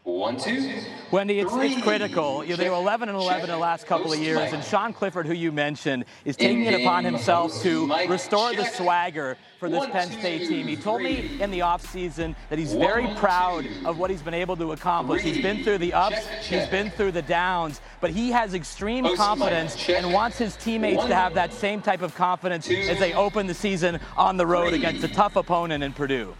One, 0.03 0.37
two. 0.37 0.71
Wendy, 1.11 1.39
it's, 1.39 1.51
it's 1.53 1.81
critical. 1.81 2.43
You 2.43 2.51
know, 2.51 2.55
they 2.55 2.69
were 2.69 2.75
11 2.75 3.09
and 3.09 3.17
11 3.17 3.45
in 3.45 3.49
the 3.49 3.57
last 3.57 3.85
couple 3.85 4.13
of 4.13 4.19
Check. 4.19 4.25
years, 4.25 4.53
and 4.53 4.63
Sean 4.63 4.93
Clifford, 4.93 5.25
who 5.25 5.33
you 5.33 5.51
mentioned, 5.51 6.05
is 6.23 6.37
taking 6.37 6.63
it 6.63 6.79
upon 6.79 7.03
himself 7.03 7.59
to 7.63 7.87
Mike 7.87 8.09
restore 8.09 8.55
the 8.55 8.63
swagger 8.63 9.35
for 9.65 9.71
this 9.71 9.89
Penn 9.89 10.11
State 10.11 10.47
team. 10.47 10.67
He 10.67 10.75
told 10.75 11.01
me 11.01 11.41
in 11.41 11.51
the 11.51 11.59
offseason 11.59 12.35
that 12.49 12.59
he's 12.59 12.73
very 12.73 13.07
proud 13.15 13.65
of 13.83 13.97
what 13.97 14.09
he's 14.09 14.21
been 14.21 14.33
able 14.33 14.55
to 14.57 14.71
accomplish. 14.73 15.23
He's 15.23 15.41
been 15.41 15.63
through 15.63 15.79
the 15.79 15.93
ups, 15.93 16.27
he's 16.43 16.67
been 16.67 16.91
through 16.91 17.13
the 17.13 17.21
downs, 17.21 17.81
but 18.01 18.11
he 18.11 18.31
has 18.31 18.53
extreme 18.53 19.15
confidence 19.15 19.89
and 19.89 20.13
wants 20.13 20.37
his 20.37 20.55
teammates 20.57 21.03
to 21.05 21.15
have 21.15 21.33
that 21.33 21.53
same 21.53 21.81
type 21.81 22.01
of 22.01 22.13
confidence 22.15 22.69
as 22.69 22.99
they 22.99 23.13
open 23.13 23.47
the 23.47 23.53
season 23.53 23.99
on 24.17 24.37
the 24.37 24.45
road 24.45 24.73
against 24.73 25.03
a 25.03 25.07
tough 25.07 25.35
opponent 25.35 25.83
in 25.83 25.93
Purdue. 25.93 26.35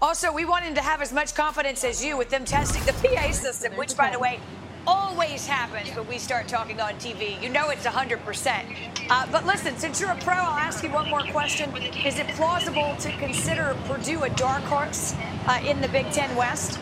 Also, 0.00 0.30
we 0.32 0.44
want 0.44 0.64
him 0.64 0.74
to 0.74 0.82
have 0.82 1.00
as 1.00 1.12
much 1.12 1.34
confidence 1.34 1.82
as 1.82 2.04
you 2.04 2.16
with 2.16 2.28
them 2.28 2.44
testing 2.44 2.84
the 2.84 2.92
PA 2.92 3.32
system, 3.32 3.72
which, 3.76 3.96
by 3.96 4.10
the 4.10 4.18
way, 4.18 4.38
always 4.86 5.46
happens 5.46 5.94
when 5.96 6.06
we 6.08 6.18
start 6.18 6.48
talking 6.48 6.80
on 6.80 6.94
TV. 6.94 7.40
You 7.42 7.48
know 7.48 7.70
it's 7.70 7.86
100%. 7.86 9.10
Uh, 9.10 9.26
but 9.30 9.46
listen, 9.46 9.76
since 9.76 10.00
you're 10.00 10.10
a 10.10 10.16
pro, 10.16 10.34
I'll 10.34 10.58
ask 10.58 10.82
you 10.82 10.90
one 10.90 11.08
more 11.10 11.22
question. 11.22 11.74
Is 11.76 12.18
it 12.18 12.28
plausible 12.28 12.94
to 13.00 13.12
consider 13.18 13.76
Purdue 13.84 14.22
a 14.22 14.30
dark 14.30 14.62
horse 14.64 15.14
uh, 15.46 15.60
in 15.64 15.80
the 15.80 15.88
Big 15.88 16.10
Ten 16.10 16.34
West? 16.36 16.78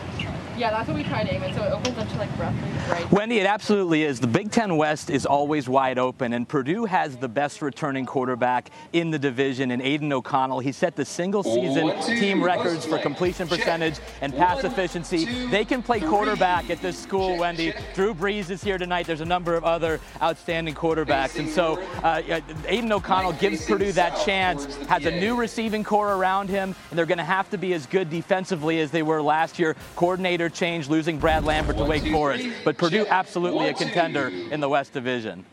Yeah, 0.57 0.69
that's 0.69 0.87
what 0.87 0.95
we 0.95 1.03
try 1.03 1.23
to 1.23 1.33
aim 1.33 1.41
it. 1.43 1.55
So 1.55 1.63
it 1.63 1.71
opens 1.71 1.97
up 1.97 2.07
to 2.09 2.17
like 2.17 2.29
roughly 2.37 2.69
right. 2.89 3.11
Wendy, 3.11 3.39
it 3.39 3.45
absolutely 3.47 4.03
is. 4.03 4.19
The 4.19 4.27
Big 4.27 4.51
Ten 4.51 4.77
West 4.77 5.09
is 5.09 5.25
always 5.25 5.67
wide 5.67 5.97
open, 5.97 6.33
and 6.33 6.47
Purdue 6.47 6.85
has 6.85 7.17
the 7.17 7.27
best 7.27 7.61
returning 7.61 8.05
quarterback 8.05 8.69
in 8.93 9.09
the 9.09 9.17
division 9.17 9.71
in 9.71 9.81
Aidan 9.81 10.13
O'Connell. 10.13 10.59
He 10.59 10.71
set 10.71 10.95
the 10.95 11.05
single 11.05 11.41
season 11.43 11.85
One, 11.87 12.05
two, 12.05 12.19
team 12.19 12.43
records 12.43 12.85
for 12.85 12.91
Check. 12.91 13.01
completion 13.01 13.47
percentage 13.47 13.95
and 14.21 14.35
pass 14.35 14.57
One, 14.63 14.71
efficiency. 14.71 15.25
two, 15.25 15.49
They 15.49 15.65
can 15.65 15.81
play 15.81 15.99
three. 15.99 16.09
quarterback 16.09 16.69
at 16.69 16.81
this 16.81 16.97
school, 16.99 17.31
Check, 17.31 17.39
Wendy. 17.39 17.71
check. 17.71 17.95
Drew 17.95 18.13
Brees 18.13 18.49
is 18.51 18.63
here 18.63 18.77
tonight. 18.77 19.07
There's 19.07 19.21
a 19.21 19.25
number 19.25 19.55
of 19.55 19.63
other 19.63 19.99
outstanding 20.21 20.75
quarterbacks, 20.75 21.39
and 21.39 21.49
so 21.49 21.81
uh, 22.03 22.21
Aidan 22.67 22.91
O'Connell 22.91 23.31
Mike 23.31 23.41
gives 23.41 23.59
facing 23.61 23.77
Purdue 23.77 23.91
that 23.93 24.23
chance, 24.23 24.65
towards 24.65 24.77
the 24.77 24.85
has 24.85 25.05
a 25.05 25.11
new 25.11 25.35
receiving 25.35 25.83
core 25.83 26.13
around 26.13 26.49
him, 26.49 26.75
and 26.91 26.97
they're 26.99 27.05
going 27.07 27.17
to 27.17 27.23
have 27.23 27.49
to 27.49 27.57
be 27.57 27.73
as 27.73 27.85
good 27.87 28.09
defensively 28.11 28.79
as 28.81 28.91
they 28.91 29.01
were 29.03 29.21
last 29.21 29.57
year. 29.57 29.75
Coordinator 29.95 30.42
change, 30.49 30.89
losing 30.89 31.17
Brad 31.17 31.43
Lambert 31.45 31.77
to 31.77 31.85
Wake 31.85 32.07
Forest, 32.07 32.47
but 32.63 32.77
Purdue 32.77 33.05
absolutely 33.07 33.69
a 33.69 33.73
contender 33.73 34.27
in 34.27 34.59
the 34.59 34.69
West 34.69 34.93
Division. 34.93 35.45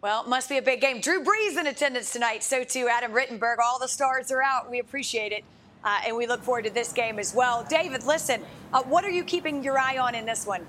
Well, 0.00 0.24
must 0.28 0.48
be 0.48 0.58
a 0.58 0.62
big 0.62 0.80
game. 0.80 1.00
Drew 1.00 1.24
Brees 1.24 1.58
in 1.58 1.66
attendance 1.66 2.12
tonight. 2.12 2.44
So 2.44 2.62
too 2.62 2.88
Adam 2.88 3.12
Rittenberg. 3.12 3.56
All 3.58 3.80
the 3.80 3.88
stars 3.88 4.30
are 4.30 4.42
out. 4.42 4.70
We 4.70 4.78
appreciate 4.78 5.32
it. 5.32 5.42
Uh, 5.82 6.00
and 6.06 6.16
we 6.16 6.26
look 6.26 6.42
forward 6.42 6.64
to 6.64 6.70
this 6.70 6.92
game 6.92 7.18
as 7.18 7.34
well. 7.34 7.66
David, 7.68 8.04
listen, 8.04 8.42
uh, 8.72 8.82
what 8.84 9.04
are 9.04 9.10
you 9.10 9.24
keeping 9.24 9.62
your 9.62 9.78
eye 9.78 9.98
on 9.98 10.14
in 10.14 10.24
this 10.24 10.46
one? 10.46 10.64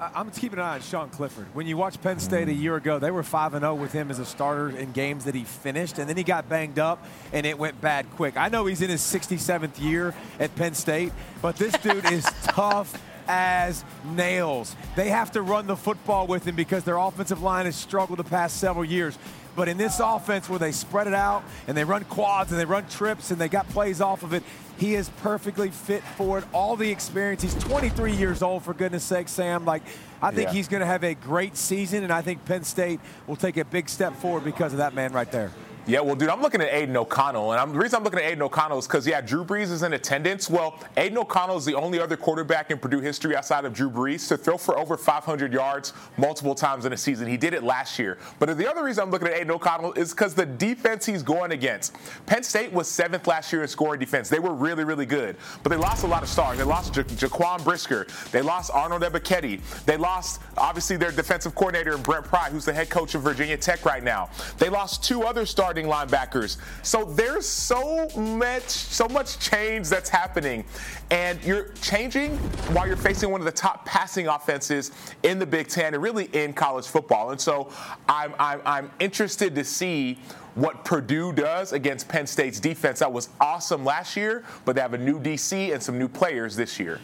I'm 0.00 0.30
keeping 0.30 0.60
an 0.60 0.64
eye 0.64 0.74
on 0.74 0.80
Sean 0.80 1.10
Clifford. 1.10 1.46
When 1.54 1.66
you 1.66 1.76
watch 1.76 2.00
Penn 2.00 2.20
State 2.20 2.48
a 2.48 2.52
year 2.52 2.76
ago, 2.76 3.00
they 3.00 3.10
were 3.10 3.24
5 3.24 3.52
0 3.52 3.74
with 3.74 3.92
him 3.92 4.10
as 4.10 4.20
a 4.20 4.24
starter 4.24 4.70
in 4.70 4.92
games 4.92 5.24
that 5.24 5.34
he 5.34 5.42
finished, 5.42 5.98
and 5.98 6.08
then 6.08 6.16
he 6.16 6.22
got 6.22 6.48
banged 6.48 6.78
up 6.78 7.04
and 7.32 7.44
it 7.44 7.58
went 7.58 7.80
bad 7.80 8.08
quick. 8.12 8.36
I 8.36 8.48
know 8.48 8.66
he's 8.66 8.80
in 8.80 8.90
his 8.90 9.00
67th 9.00 9.80
year 9.80 10.14
at 10.38 10.54
Penn 10.54 10.74
State, 10.74 11.12
but 11.42 11.56
this 11.56 11.72
dude 11.78 12.10
is 12.12 12.24
tough 12.44 13.00
as 13.26 13.84
nails. 14.04 14.74
They 14.96 15.08
have 15.10 15.32
to 15.32 15.42
run 15.42 15.66
the 15.66 15.76
football 15.76 16.26
with 16.26 16.46
him 16.46 16.54
because 16.54 16.84
their 16.84 16.96
offensive 16.96 17.42
line 17.42 17.66
has 17.66 17.76
struggled 17.76 18.18
the 18.18 18.24
past 18.24 18.58
several 18.58 18.84
years. 18.84 19.18
But 19.58 19.66
in 19.66 19.76
this 19.76 19.98
offense 19.98 20.48
where 20.48 20.60
they 20.60 20.70
spread 20.70 21.08
it 21.08 21.14
out 21.14 21.42
and 21.66 21.76
they 21.76 21.82
run 21.82 22.04
quads 22.04 22.52
and 22.52 22.60
they 22.60 22.64
run 22.64 22.86
trips 22.86 23.32
and 23.32 23.40
they 23.40 23.48
got 23.48 23.68
plays 23.70 24.00
off 24.00 24.22
of 24.22 24.32
it, 24.32 24.44
he 24.78 24.94
is 24.94 25.08
perfectly 25.20 25.70
fit 25.70 26.04
for 26.16 26.38
it. 26.38 26.44
All 26.52 26.76
the 26.76 26.88
experience. 26.88 27.42
He's 27.42 27.56
23 27.56 28.12
years 28.12 28.40
old, 28.40 28.62
for 28.62 28.72
goodness 28.72 29.02
sake, 29.02 29.28
Sam. 29.28 29.64
Like, 29.64 29.82
I 30.22 30.30
think 30.30 30.46
Yeah. 30.50 30.52
he's 30.52 30.68
going 30.68 30.82
to 30.82 30.86
have 30.86 31.02
a 31.02 31.14
great 31.14 31.56
season, 31.56 32.04
and 32.04 32.12
I 32.12 32.22
think 32.22 32.44
Penn 32.44 32.62
State 32.62 33.00
will 33.26 33.34
take 33.34 33.56
a 33.56 33.64
big 33.64 33.88
step 33.88 34.14
forward 34.20 34.44
because 34.44 34.70
of 34.72 34.78
that 34.78 34.94
man 34.94 35.12
right 35.12 35.30
there. 35.32 35.50
Yeah, 35.88 36.00
well, 36.00 36.16
dude, 36.16 36.28
I'm 36.28 36.42
looking 36.42 36.60
at 36.60 36.70
Aidan 36.70 36.94
O'Connell, 36.98 37.52
and 37.52 37.58
I'm, 37.58 37.72
the 37.72 37.78
reason 37.78 37.96
I'm 37.96 38.04
looking 38.04 38.18
at 38.18 38.26
Aidan 38.26 38.42
O'Connell 38.42 38.76
is 38.76 38.86
because, 38.86 39.06
yeah, 39.06 39.22
Drew 39.22 39.42
Brees 39.42 39.72
is 39.72 39.82
in 39.82 39.94
attendance. 39.94 40.50
Well, 40.50 40.78
Aidan 40.98 41.16
O'Connell 41.16 41.56
is 41.56 41.64
the 41.64 41.74
only 41.74 41.98
other 41.98 42.14
quarterback 42.14 42.70
in 42.70 42.76
Purdue 42.76 43.00
history 43.00 43.34
outside 43.34 43.64
of 43.64 43.72
Drew 43.72 43.88
Brees 43.88 44.28
to 44.28 44.36
throw 44.36 44.58
for 44.58 44.78
over 44.78 44.98
500 44.98 45.50
yards 45.50 45.94
multiple 46.18 46.54
times 46.54 46.84
in 46.84 46.92
a 46.92 46.96
season. 46.98 47.26
He 47.26 47.38
did 47.38 47.54
it 47.54 47.62
last 47.62 47.98
year. 47.98 48.18
But 48.38 48.58
the 48.58 48.70
other 48.70 48.84
reason 48.84 49.02
I'm 49.02 49.10
looking 49.10 49.28
at 49.28 49.34
Aidan 49.34 49.50
O'Connell 49.50 49.94
is 49.94 50.10
because 50.10 50.34
the 50.34 50.44
defense 50.44 51.06
he's 51.06 51.22
going 51.22 51.52
against. 51.52 51.96
Penn 52.26 52.42
State 52.42 52.70
was 52.70 52.86
seventh 52.86 53.26
last 53.26 53.50
year 53.50 53.62
in 53.62 53.68
scoring 53.68 53.98
defense. 53.98 54.28
They 54.28 54.40
were 54.40 54.52
really, 54.52 54.84
really 54.84 55.06
good, 55.06 55.36
but 55.62 55.70
they 55.70 55.76
lost 55.76 56.04
a 56.04 56.06
lot 56.06 56.22
of 56.22 56.28
stars. 56.28 56.58
They 56.58 56.64
lost 56.64 56.96
ja- 56.96 57.02
Jaquan 57.04 57.64
Brisker. 57.64 58.06
They 58.30 58.42
lost 58.42 58.70
Arnold 58.74 59.00
Ebiketie. 59.00 59.62
They 59.86 59.96
lost, 59.96 60.42
obviously, 60.58 60.98
their 60.98 61.12
defensive 61.12 61.54
coordinator, 61.54 61.96
Brent 61.96 62.26
Pry, 62.26 62.50
who's 62.50 62.66
the 62.66 62.74
head 62.74 62.90
coach 62.90 63.14
of 63.14 63.22
Virginia 63.22 63.56
Tech 63.56 63.86
right 63.86 64.04
now. 64.04 64.28
They 64.58 64.68
lost 64.68 65.02
two 65.02 65.22
other 65.22 65.46
starting 65.78 65.90
linebackers. 65.90 66.58
So 66.82 67.04
there's 67.04 67.46
so 67.46 68.08
much, 68.16 68.68
so 68.68 69.08
much 69.08 69.38
change 69.38 69.88
that's 69.88 70.08
happening, 70.08 70.64
and 71.10 71.42
you're 71.44 71.68
changing 71.80 72.36
while 72.72 72.86
you're 72.86 72.96
facing 72.96 73.30
one 73.30 73.40
of 73.40 73.44
the 73.44 73.52
top 73.52 73.84
passing 73.84 74.28
offenses 74.28 74.90
in 75.22 75.38
the 75.38 75.46
Big 75.46 75.68
Ten 75.68 75.94
and 75.94 76.02
really 76.02 76.26
in 76.32 76.52
college 76.52 76.86
football. 76.86 77.30
And 77.30 77.40
so 77.40 77.70
I'm, 78.08 78.34
I'm, 78.38 78.60
I'm 78.64 78.90
interested 78.98 79.54
to 79.54 79.64
see 79.64 80.18
what 80.54 80.84
Purdue 80.84 81.32
does 81.32 81.72
against 81.72 82.08
Penn 82.08 82.26
State's 82.26 82.58
defense. 82.58 82.98
That 82.98 83.12
was 83.12 83.28
awesome 83.40 83.84
last 83.84 84.16
year, 84.16 84.44
but 84.64 84.74
they 84.74 84.80
have 84.82 84.94
a 84.94 84.98
new 84.98 85.20
DC 85.20 85.72
and 85.72 85.82
some 85.82 85.98
new 85.98 86.08
players 86.08 86.56
this 86.56 86.80
year. 86.80 87.00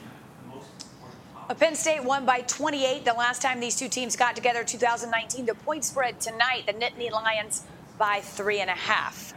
Penn 1.59 1.75
State 1.75 2.03
won 2.03 2.25
by 2.25 2.41
28 2.41 3.05
the 3.05 3.13
last 3.13 3.43
time 3.43 3.61
these 3.61 3.77
two 3.77 3.89
teams 3.89 4.17
got 4.17 4.35
together, 4.35 4.65
2019. 4.65 5.45
The 5.45 5.55
point 5.55 5.85
spread 5.85 6.19
tonight, 6.19 6.65
the 6.67 6.73
Nittany 6.73 7.13
Lions 7.13 7.65
by 7.99 8.21
three 8.21 8.61
and 8.61 8.71
a 8.71 8.75
half. 8.75 9.35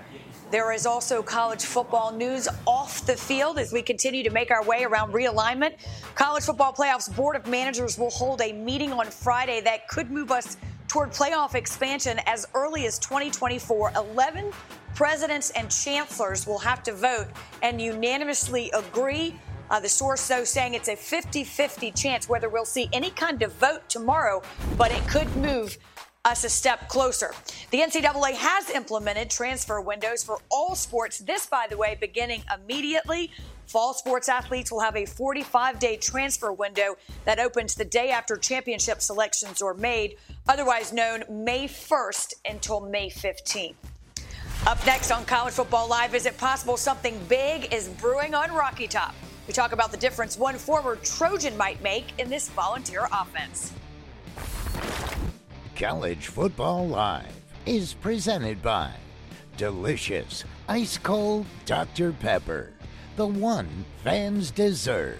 There 0.49 0.71
is 0.71 0.85
also 0.85 1.21
college 1.21 1.65
football 1.65 2.13
news 2.13 2.47
off 2.65 3.05
the 3.05 3.17
field 3.17 3.59
as 3.59 3.73
we 3.73 3.81
continue 3.81 4.23
to 4.23 4.29
make 4.29 4.49
our 4.49 4.63
way 4.63 4.85
around 4.85 5.11
realignment. 5.11 5.73
College 6.15 6.43
Football 6.43 6.71
Playoffs 6.71 7.13
Board 7.13 7.35
of 7.35 7.47
Managers 7.47 7.97
will 7.97 8.09
hold 8.09 8.41
a 8.41 8.53
meeting 8.53 8.93
on 8.93 9.07
Friday 9.07 9.59
that 9.61 9.89
could 9.89 10.09
move 10.09 10.31
us 10.31 10.55
toward 10.87 11.11
playoff 11.11 11.53
expansion 11.53 12.21
as 12.25 12.47
early 12.53 12.85
as 12.85 12.97
2024. 12.99 13.91
11 13.97 14.53
presidents 14.95 15.49
and 15.51 15.69
chancellors 15.69 16.47
will 16.47 16.57
have 16.57 16.81
to 16.83 16.93
vote 16.93 17.27
and 17.61 17.81
unanimously 17.81 18.71
agree. 18.71 19.35
Uh, 19.69 19.81
the 19.81 19.89
source, 19.89 20.25
though, 20.29 20.45
saying 20.45 20.75
it's 20.75 20.87
a 20.87 20.95
50 20.95 21.43
50 21.43 21.91
chance 21.91 22.29
whether 22.29 22.47
we'll 22.47 22.63
see 22.63 22.87
any 22.93 23.09
kind 23.09 23.41
of 23.41 23.51
vote 23.55 23.87
tomorrow, 23.89 24.41
but 24.77 24.91
it 24.91 25.05
could 25.09 25.27
move 25.35 25.77
us 26.27 26.43
a 26.43 26.49
step 26.49 26.89
closer. 26.89 27.31
The 27.71 27.79
NCAA 27.79 28.33
has 28.33 28.69
implemented 28.69 29.29
transfer 29.29 29.79
windows 29.79 30.23
for 30.23 30.39
all 30.51 30.75
sports. 30.75 31.19
This, 31.19 31.45
by 31.45 31.67
the 31.69 31.77
way, 31.77 31.97
beginning 31.99 32.43
immediately. 32.53 33.31
Fall 33.65 33.93
sports 33.93 34.27
athletes 34.27 34.71
will 34.71 34.81
have 34.81 34.97
a 34.97 35.05
45 35.05 35.79
day 35.79 35.95
transfer 35.97 36.51
window 36.51 36.97
that 37.25 37.39
opens 37.39 37.75
the 37.75 37.85
day 37.85 38.11
after 38.11 38.35
championship 38.35 39.01
selections 39.01 39.61
are 39.61 39.73
made, 39.73 40.17
otherwise 40.49 40.91
known 40.91 41.23
May 41.29 41.67
1st 41.67 42.33
until 42.49 42.81
May 42.81 43.09
15th. 43.09 43.75
Up 44.65 44.85
next 44.85 45.11
on 45.11 45.23
College 45.25 45.53
Football 45.53 45.87
Live, 45.87 46.13
is 46.13 46.25
it 46.25 46.37
possible 46.37 46.75
something 46.75 47.17
big 47.29 47.73
is 47.73 47.87
brewing 47.87 48.35
on 48.35 48.51
Rocky 48.51 48.87
Top? 48.87 49.15
We 49.47 49.53
talk 49.53 49.71
about 49.71 49.91
the 49.91 49.97
difference 49.97 50.37
one 50.37 50.55
former 50.55 50.97
Trojan 50.97 51.55
might 51.55 51.81
make 51.81 52.19
in 52.19 52.29
this 52.29 52.49
volunteer 52.49 53.07
offense. 53.13 53.71
College 55.79 56.25
Football 56.25 56.87
Live 56.87 57.39
is 57.67 57.93
presented 57.93 58.63
by 58.63 58.89
delicious 59.57 60.43
ice 60.67 60.97
cold 60.97 61.45
Dr. 61.67 62.13
Pepper, 62.13 62.71
the 63.15 63.27
one 63.27 63.85
fans 64.03 64.49
deserve. 64.49 65.19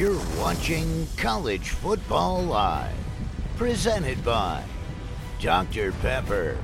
You're 0.00 0.18
watching 0.38 1.06
College 1.18 1.68
Football 1.68 2.44
Live, 2.44 2.96
presented 3.58 4.24
by 4.24 4.64
Dr. 5.42 5.92
Pepper. 5.92 6.56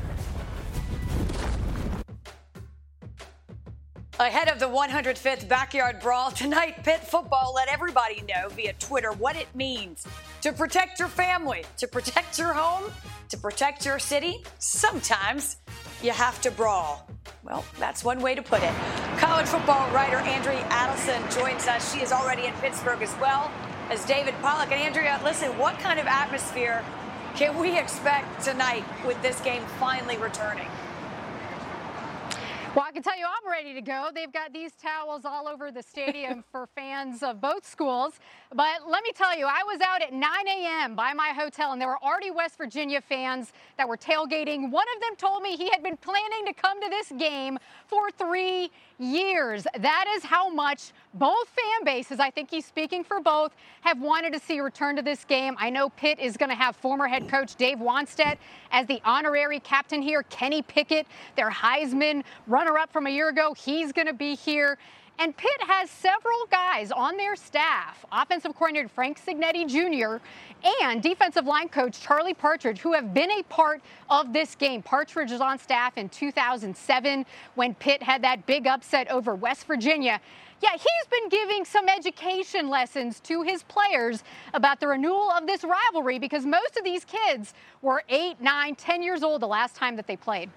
Ahead 4.19 4.49
of 4.49 4.59
the 4.59 4.65
105th 4.65 5.47
Backyard 5.49 6.01
Brawl 6.01 6.31
tonight, 6.31 6.83
Pitt 6.83 7.01
football 7.01 7.53
let 7.55 7.69
everybody 7.69 8.23
know 8.23 8.49
via 8.49 8.73
Twitter 8.73 9.13
what 9.13 9.37
it 9.37 9.55
means 9.55 10.07
to 10.41 10.51
protect 10.55 10.99
your 10.99 11.09
family, 11.09 11.63
to 11.77 11.87
protect 11.87 12.39
your 12.39 12.55
home, 12.55 12.91
to 13.29 13.37
protect 13.37 13.85
your 13.85 13.99
city. 13.99 14.43
Sometimes 14.61 15.59
you 16.03 16.13
have 16.13 16.41
to 16.41 16.51
brawl. 16.51 17.07
Well, 17.45 17.67
that's 17.79 18.03
one 18.03 18.21
way 18.21 18.35
to 18.35 18.41
put 18.41 18.63
it. 18.63 18.73
College 19.19 19.47
football 19.47 19.91
writer 19.93 20.19
Andrea 20.19 20.63
Adelson 20.65 21.35
joins 21.35 21.67
us. 21.67 21.95
She 21.95 22.03
is 22.03 22.13
already 22.13 22.45
in 22.45 22.53
Pittsburgh 22.55 23.01
as 23.01 23.15
well 23.19 23.51
as 23.89 24.05
David 24.05 24.35
Pollack. 24.43 24.71
And 24.73 24.83
Andrea, 24.83 25.19
listen, 25.25 25.57
what 25.57 25.79
kind 25.79 25.99
of 25.99 26.07
atmosphere 26.07 26.85
can 27.35 27.59
we 27.59 27.79
expect 27.79 28.45
tonight 28.45 28.85
with 29.07 29.21
this 29.23 29.41
game 29.41 29.63
finally 29.79 30.19
returning? 30.19 30.69
Well, 32.77 32.85
I 32.87 32.93
can 32.93 33.03
tell 33.03 33.17
you 33.17 33.25
I'm 33.25 33.51
ready 33.51 33.73
to 33.73 33.81
go. 33.81 34.11
They've 34.15 34.31
got 34.31 34.53
these 34.53 34.73
towels 34.73 35.25
all 35.25 35.49
over 35.49 35.73
the 35.73 35.83
stadium 35.83 36.45
for 36.53 36.69
fans 36.75 37.23
of 37.23 37.41
both 37.41 37.67
schools. 37.67 38.21
But 38.55 38.87
let 38.87 39.03
me 39.03 39.13
tell 39.13 39.35
you, 39.35 39.47
I 39.47 39.63
was 39.63 39.81
out 39.81 40.03
at 40.03 40.13
9 40.13 40.23
a.m. 40.47 40.95
by 40.95 41.15
my 41.15 41.29
hotel, 41.29 41.73
and 41.73 41.81
there 41.81 41.89
were 41.89 42.03
already 42.03 42.31
West 42.31 42.59
Virginia 42.59 43.01
fans 43.01 43.55
that 43.79 43.89
were 43.89 43.97
tailgating. 43.97 44.71
One 44.71 44.85
of 44.95 45.01
them 45.01 45.17
told 45.17 45.43
me 45.43 45.57
he 45.57 45.71
had 45.71 45.83
been 45.83 45.97
planning 45.97 46.45
to 46.45 46.53
come 46.53 46.83
to 46.83 46.91
this 46.91 47.11
game 47.17 47.59
for 47.87 48.11
three 48.11 48.71
years. 48.99 49.67
That 49.79 50.07
is 50.17 50.25
how 50.25 50.49
much 50.49 50.93
both 51.15 51.49
fan 51.49 51.85
bases, 51.85 52.21
I 52.21 52.31
think 52.31 52.51
he's 52.51 52.67
speaking 52.67 53.05
for 53.05 53.21
both, 53.21 53.53
have 53.83 54.01
wanted 54.01 54.33
to 54.33 54.39
see 54.39 54.61
return 54.61 54.97
to 54.97 55.03
this 55.03 55.25
game. 55.25 55.57
I 55.59 55.71
know 55.71 55.89
Pitt 55.91 56.19
is 56.19 56.37
going 56.37 56.51
to 56.51 56.55
have 56.55 56.77
former 56.77 57.07
head 57.07 57.29
coach 57.29 57.57
Dave 57.57 57.79
Wannstedt 57.79 58.37
as 58.71 58.87
the 58.87 59.01
honorary 59.05 59.61
captain 59.61 60.03
here. 60.03 60.23
Kenny 60.25 60.63
Pickett, 60.63 61.07
their 61.37 61.51
Heisman 61.51 62.23
runner 62.47 62.79
up 62.79 62.93
from 62.93 63.07
a 63.07 63.11
year 63.11 63.29
ago, 63.29 63.55
he's 63.55 63.93
going 63.93 64.07
to 64.07 64.15
be 64.15 64.35
here. 64.35 64.79
And 65.19 65.35
Pitt 65.35 65.63
has 65.67 65.91
several 65.91 66.45
guys 66.51 66.93
on 66.93 67.17
their 67.17 67.37
staff, 67.37 68.05
offensive 68.13 68.55
coordinator 68.55 68.89
Frank 68.89 69.19
Cignetti 69.25 69.67
Jr. 69.67 70.23
and 70.83 71.03
defensive 71.03 71.47
line 71.47 71.71
coach 71.71 72.01
Charlie 72.03 72.35
Partridge, 72.35 72.81
who 72.81 72.93
have 72.93 73.15
been 73.15 73.31
a 73.31 73.43
part 73.45 73.81
of 74.11 74.35
this 74.35 74.55
game. 74.55 74.83
Partridge 74.83 75.31
was 75.31 75.41
on 75.41 75.59
staff 75.59 75.97
in 75.97 76.11
2007 76.11 77.25
when 77.55 77.75
Pitt 77.77 78.03
had 78.03 78.23
that 78.23 78.45
big 78.45 78.67
upset 78.67 79.11
over 79.11 79.35
West 79.35 79.67
Virginia. 79.67 80.21
Yeah, 80.63 80.73
he's 80.73 81.07
been 81.11 81.29
giving 81.31 81.65
some 81.65 81.89
education 81.89 82.69
lessons 82.69 83.21
to 83.21 83.43
his 83.43 83.63
players 83.65 84.23
about 84.53 84.81
the 84.81 84.89
renewal 84.89 85.31
of 85.31 85.47
this 85.47 85.65
rivalry 85.65 86.19
because 86.19 86.45
most 86.45 86.77
of 86.77 86.85
these 86.85 87.07
kids 87.07 87.55
were 87.81 88.03
eight, 88.11 88.41
nine, 88.41 88.75
ten 88.75 89.03
years 89.03 89.23
old 89.23 89.41
the 89.41 89.47
last 89.47 89.77
time 89.77 89.97
that 89.97 90.07
they 90.07 90.17
played 90.17 90.51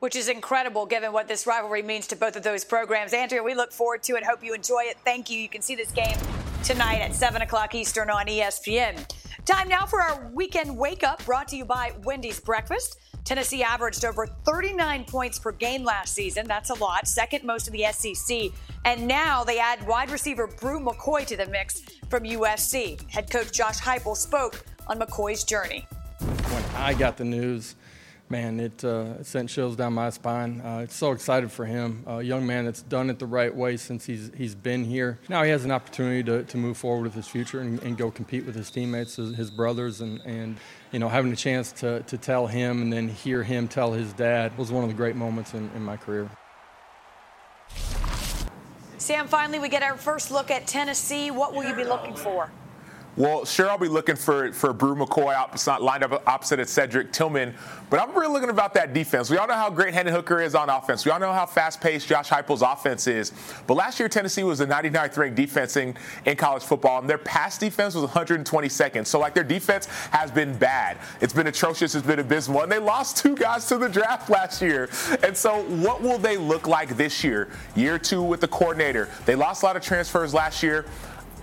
which 0.00 0.16
is 0.16 0.28
incredible 0.28 0.86
given 0.86 1.12
what 1.12 1.28
this 1.28 1.46
rivalry 1.46 1.82
means 1.82 2.06
to 2.08 2.16
both 2.16 2.34
of 2.34 2.42
those 2.42 2.64
programs. 2.64 3.12
Andrea, 3.12 3.42
we 3.42 3.54
look 3.54 3.72
forward 3.72 4.02
to 4.02 4.16
it. 4.16 4.24
Hope 4.24 4.42
you 4.42 4.54
enjoy 4.54 4.80
it. 4.80 4.96
Thank 5.04 5.30
you. 5.30 5.38
You 5.38 5.48
can 5.48 5.62
see 5.62 5.76
this 5.76 5.92
game 5.92 6.16
tonight 6.64 7.00
at 7.00 7.14
7 7.14 7.42
o'clock 7.42 7.74
Eastern 7.74 8.10
on 8.10 8.26
ESPN. 8.26 9.06
Time 9.44 9.68
now 9.68 9.86
for 9.86 10.02
our 10.02 10.30
weekend 10.32 10.76
wake 10.76 11.02
up 11.02 11.24
brought 11.24 11.48
to 11.48 11.56
you 11.56 11.64
by 11.64 11.92
Wendy's 12.04 12.40
Breakfast. 12.40 12.98
Tennessee 13.24 13.62
averaged 13.62 14.04
over 14.04 14.26
39 14.26 15.04
points 15.04 15.38
per 15.38 15.52
game 15.52 15.84
last 15.84 16.14
season. 16.14 16.46
That's 16.46 16.70
a 16.70 16.74
lot, 16.74 17.06
second 17.06 17.44
most 17.44 17.68
in 17.68 17.74
the 17.74 17.84
SEC. 17.92 18.50
And 18.84 19.06
now 19.06 19.44
they 19.44 19.58
add 19.58 19.86
wide 19.86 20.10
receiver 20.10 20.46
Bru 20.46 20.80
McCoy 20.80 21.26
to 21.26 21.36
the 21.36 21.46
mix 21.46 21.82
from 22.08 22.24
USC. 22.24 23.08
Head 23.10 23.30
coach 23.30 23.52
Josh 23.52 23.78
Heupel 23.78 24.16
spoke 24.16 24.64
on 24.86 24.98
McCoy's 24.98 25.44
journey. 25.44 25.86
When 26.20 26.64
I 26.76 26.94
got 26.94 27.16
the 27.16 27.24
news, 27.24 27.76
man, 28.30 28.60
it, 28.60 28.84
uh, 28.84 29.22
sent 29.24 29.48
chills 29.48 29.74
down 29.74 29.92
my 29.92 30.08
spine. 30.08 30.60
Uh, 30.60 30.80
it's 30.84 30.94
so 30.94 31.10
excited 31.10 31.50
for 31.50 31.66
him. 31.66 32.04
A 32.06 32.22
young 32.22 32.46
man 32.46 32.64
that's 32.64 32.82
done 32.82 33.10
it 33.10 33.18
the 33.18 33.26
right 33.26 33.54
way 33.54 33.76
since 33.76 34.06
he's, 34.06 34.30
he's 34.36 34.54
been 34.54 34.84
here. 34.84 35.18
Now 35.28 35.42
he 35.42 35.50
has 35.50 35.64
an 35.64 35.72
opportunity 35.72 36.22
to, 36.24 36.44
to 36.44 36.56
move 36.56 36.76
forward 36.76 37.02
with 37.02 37.14
his 37.14 37.26
future 37.26 37.60
and, 37.60 37.82
and 37.82 37.98
go 37.98 38.10
compete 38.10 38.46
with 38.46 38.54
his 38.54 38.70
teammates, 38.70 39.16
his, 39.16 39.36
his 39.36 39.50
brothers, 39.50 40.00
and, 40.00 40.20
and 40.20 40.56
you 40.92 41.00
know, 41.00 41.08
having 41.08 41.32
a 41.32 41.36
chance 41.36 41.72
to, 41.72 42.00
to 42.04 42.16
tell 42.16 42.46
him 42.46 42.82
and 42.82 42.92
then 42.92 43.08
hear 43.08 43.42
him 43.42 43.66
tell 43.66 43.92
his 43.92 44.12
dad 44.12 44.56
was 44.56 44.70
one 44.70 44.84
of 44.84 44.90
the 44.90 44.96
great 44.96 45.16
moments 45.16 45.54
in, 45.54 45.68
in 45.74 45.82
my 45.82 45.96
career. 45.96 46.30
Sam, 48.98 49.26
finally, 49.26 49.58
we 49.58 49.68
get 49.68 49.82
our 49.82 49.96
first 49.96 50.30
look 50.30 50.50
at 50.50 50.66
Tennessee. 50.66 51.30
What 51.30 51.52
will 51.52 51.64
you 51.64 51.74
be 51.74 51.84
looking 51.84 52.14
for? 52.14 52.50
Well, 53.16 53.44
sure, 53.44 53.68
I'll 53.68 53.76
be 53.76 53.88
looking 53.88 54.16
for 54.16 54.52
for 54.52 54.72
Bru 54.72 54.94
McCoy 54.94 55.34
opposite, 55.36 55.82
lined 55.82 56.04
up 56.04 56.22
opposite 56.28 56.60
of 56.60 56.68
Cedric 56.68 57.12
Tillman, 57.12 57.54
but 57.90 57.98
I'm 57.98 58.16
really 58.16 58.32
looking 58.32 58.50
about 58.50 58.72
that 58.74 58.94
defense. 58.94 59.28
We 59.28 59.36
all 59.36 59.48
know 59.48 59.54
how 59.54 59.68
great 59.68 59.94
Hendon 59.94 60.14
Hooker 60.14 60.40
is 60.40 60.54
on 60.54 60.70
offense. 60.70 61.04
We 61.04 61.10
all 61.10 61.18
know 61.18 61.32
how 61.32 61.44
fast-paced 61.44 62.06
Josh 62.06 62.28
Heupel's 62.28 62.62
offense 62.62 63.08
is. 63.08 63.32
But 63.66 63.74
last 63.74 63.98
year, 63.98 64.08
Tennessee 64.08 64.44
was 64.44 64.60
the 64.60 64.66
99th 64.66 65.16
ranked 65.16 65.36
defense 65.36 65.76
in, 65.76 65.96
in 66.24 66.36
college 66.36 66.62
football, 66.62 67.00
and 67.00 67.10
their 67.10 67.18
pass 67.18 67.58
defense 67.58 67.96
was 67.96 68.08
122nd. 68.08 69.04
So, 69.08 69.18
like, 69.18 69.34
their 69.34 69.42
defense 69.42 69.86
has 70.12 70.30
been 70.30 70.56
bad. 70.56 70.98
It's 71.20 71.32
been 71.32 71.48
atrocious. 71.48 71.96
It's 71.96 72.06
been 72.06 72.20
abysmal, 72.20 72.62
and 72.62 72.70
they 72.70 72.78
lost 72.78 73.16
two 73.16 73.34
guys 73.34 73.66
to 73.66 73.76
the 73.76 73.88
draft 73.88 74.30
last 74.30 74.62
year. 74.62 74.88
And 75.24 75.36
so, 75.36 75.64
what 75.64 76.00
will 76.00 76.18
they 76.18 76.36
look 76.36 76.68
like 76.68 76.96
this 76.96 77.24
year? 77.24 77.48
Year 77.74 77.98
two 77.98 78.22
with 78.22 78.40
the 78.40 78.48
coordinator. 78.48 79.08
They 79.26 79.34
lost 79.34 79.64
a 79.64 79.66
lot 79.66 79.74
of 79.74 79.82
transfers 79.82 80.32
last 80.32 80.62
year. 80.62 80.86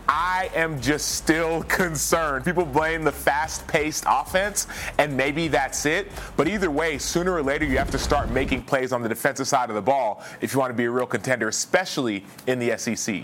I 0.09 0.49
am 0.55 0.79
just 0.81 1.13
still 1.13 1.63
concerned. 1.67 2.45
People 2.45 2.65
blame 2.65 3.03
the 3.03 3.11
fast 3.11 3.67
paced 3.67 4.05
offense, 4.07 4.67
and 4.97 5.15
maybe 5.15 5.47
that's 5.47 5.85
it. 5.85 6.11
But 6.35 6.47
either 6.47 6.71
way, 6.71 6.97
sooner 6.97 7.33
or 7.33 7.43
later, 7.43 7.65
you 7.65 7.77
have 7.77 7.91
to 7.91 7.99
start 7.99 8.31
making 8.31 8.63
plays 8.63 8.91
on 8.91 9.01
the 9.03 9.09
defensive 9.09 9.47
side 9.47 9.69
of 9.69 9.75
the 9.75 9.81
ball 9.81 10.23
if 10.41 10.53
you 10.53 10.59
want 10.59 10.69
to 10.71 10.77
be 10.77 10.85
a 10.85 10.91
real 10.91 11.05
contender, 11.05 11.47
especially 11.47 12.25
in 12.47 12.59
the 12.59 12.77
SEC. 12.77 13.23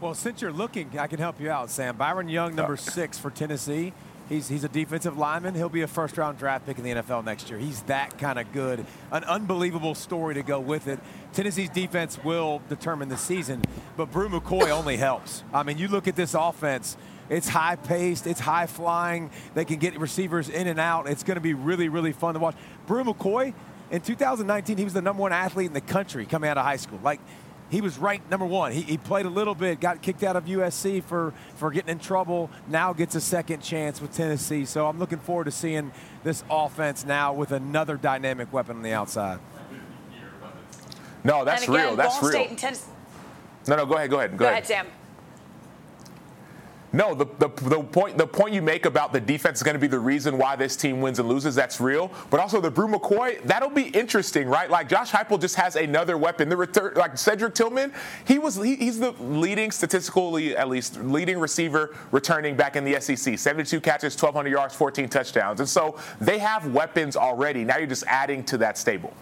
Well, 0.00 0.14
since 0.14 0.40
you're 0.40 0.52
looking, 0.52 0.98
I 0.98 1.06
can 1.06 1.18
help 1.18 1.40
you 1.40 1.50
out, 1.50 1.68
Sam. 1.68 1.96
Byron 1.96 2.28
Young, 2.28 2.54
number 2.54 2.72
uh, 2.72 2.76
six 2.76 3.18
for 3.18 3.30
Tennessee. 3.30 3.92
He's, 4.30 4.46
he's 4.46 4.62
a 4.62 4.68
defensive 4.68 5.18
lineman. 5.18 5.56
He'll 5.56 5.68
be 5.68 5.82
a 5.82 5.88
first 5.88 6.16
round 6.16 6.38
draft 6.38 6.64
pick 6.64 6.78
in 6.78 6.84
the 6.84 6.92
NFL 6.92 7.24
next 7.24 7.50
year. 7.50 7.58
He's 7.58 7.82
that 7.82 8.16
kind 8.16 8.38
of 8.38 8.52
good. 8.52 8.86
An 9.10 9.24
unbelievable 9.24 9.96
story 9.96 10.34
to 10.34 10.44
go 10.44 10.60
with 10.60 10.86
it. 10.86 11.00
Tennessee's 11.32 11.68
defense 11.68 12.16
will 12.22 12.62
determine 12.68 13.08
the 13.08 13.16
season, 13.16 13.60
but 13.96 14.12
Bru 14.12 14.28
McCoy 14.28 14.70
only 14.70 14.96
helps. 14.96 15.42
I 15.52 15.64
mean, 15.64 15.78
you 15.78 15.88
look 15.88 16.06
at 16.06 16.14
this 16.14 16.34
offense. 16.34 16.96
It's 17.28 17.48
high 17.48 17.74
paced, 17.74 18.28
it's 18.28 18.40
high 18.40 18.66
flying. 18.66 19.30
They 19.54 19.64
can 19.64 19.78
get 19.78 19.98
receivers 19.98 20.48
in 20.48 20.68
and 20.68 20.78
out. 20.78 21.08
It's 21.08 21.24
going 21.24 21.36
to 21.36 21.40
be 21.40 21.54
really, 21.54 21.88
really 21.88 22.12
fun 22.12 22.34
to 22.34 22.40
watch. 22.40 22.56
Bru 22.86 23.02
McCoy, 23.02 23.52
in 23.90 24.00
2019, 24.00 24.76
he 24.76 24.84
was 24.84 24.92
the 24.92 25.02
number 25.02 25.22
one 25.22 25.32
athlete 25.32 25.66
in 25.66 25.72
the 25.72 25.80
country 25.80 26.24
coming 26.24 26.48
out 26.48 26.56
of 26.56 26.64
high 26.64 26.76
school. 26.76 27.00
Like, 27.02 27.20
he 27.70 27.80
was 27.80 27.98
ranked 27.98 28.30
number 28.30 28.46
one. 28.46 28.72
He, 28.72 28.82
he, 28.82 28.98
played 28.98 29.26
a 29.26 29.30
little 29.30 29.54
bit, 29.54 29.80
got 29.80 30.02
kicked 30.02 30.22
out 30.22 30.36
of 30.36 30.44
USC 30.44 31.02
for, 31.02 31.32
for 31.54 31.70
getting 31.70 31.90
in 31.90 31.98
trouble, 31.98 32.50
now 32.68 32.92
gets 32.92 33.14
a 33.14 33.20
second 33.20 33.62
chance 33.62 34.00
with 34.00 34.12
Tennessee. 34.12 34.64
So 34.64 34.86
I'm 34.86 34.98
looking 34.98 35.18
forward 35.18 35.44
to 35.44 35.50
seeing 35.50 35.92
this 36.24 36.42
offense 36.50 37.04
now 37.06 37.32
with 37.32 37.52
another 37.52 37.96
dynamic 37.96 38.52
weapon 38.52 38.76
on 38.76 38.82
the 38.82 38.92
outside. 38.92 39.38
No, 41.22 41.44
that's 41.44 41.62
again, 41.64 41.74
real. 41.74 41.96
That's 41.96 42.18
Ball 42.18 42.30
real. 42.30 42.38
State 42.38 42.48
and 42.50 42.58
Tennessee. 42.58 42.90
No, 43.68 43.76
no, 43.76 43.86
go 43.86 43.94
ahead. 43.94 44.10
Go 44.10 44.18
ahead. 44.18 44.32
Go, 44.32 44.36
Go 44.38 44.44
ahead. 44.46 44.64
ahead, 44.64 44.66
Sam. 44.66 44.86
No, 46.92 47.14
the, 47.14 47.26
the, 47.38 47.48
the, 47.68 47.82
point 47.82 48.18
the 48.18 48.26
point 48.26 48.52
you 48.52 48.62
make 48.62 48.84
about 48.84 49.12
the 49.12 49.20
defense 49.20 49.58
is 49.58 49.62
going 49.62 49.74
to 49.74 49.80
be 49.80 49.86
the 49.86 49.98
reason 49.98 50.36
why 50.36 50.56
this 50.56 50.74
team 50.74 51.00
wins 51.00 51.20
and 51.20 51.28
loses. 51.28 51.54
That's 51.54 51.80
real. 51.80 52.10
But 52.30 52.40
also 52.40 52.60
the 52.60 52.70
Bru 52.70 52.88
McCoy, 52.88 53.40
that'll 53.44 53.70
be 53.70 53.88
interesting, 53.88 54.48
right? 54.48 54.68
Like 54.68 54.88
Josh 54.88 55.12
Heupel 55.12 55.40
just 55.40 55.54
has 55.54 55.76
another 55.76 56.18
weapon. 56.18 56.48
The 56.48 56.56
return, 56.56 56.94
like 56.94 57.16
Cedric 57.16 57.54
Tillman, 57.54 57.92
he 58.26 58.38
was 58.38 58.56
he, 58.56 58.74
he's 58.74 58.98
the 58.98 59.12
leading 59.12 59.70
statistically 59.70 60.56
at 60.56 60.68
least 60.68 61.00
leading 61.00 61.38
receiver 61.38 61.94
returning 62.10 62.56
back 62.56 62.74
in 62.74 62.84
the 62.84 63.00
SEC. 63.00 63.38
72 63.38 63.80
catches, 63.80 64.14
1,200 64.14 64.50
yards, 64.50 64.74
14 64.74 65.08
touchdowns, 65.08 65.60
and 65.60 65.68
so 65.68 65.96
they 66.20 66.38
have 66.38 66.72
weapons 66.74 67.16
already. 67.16 67.64
Now 67.64 67.78
you're 67.78 67.86
just 67.86 68.04
adding 68.08 68.42
to 68.44 68.58
that 68.58 68.76
stable. 68.76 69.12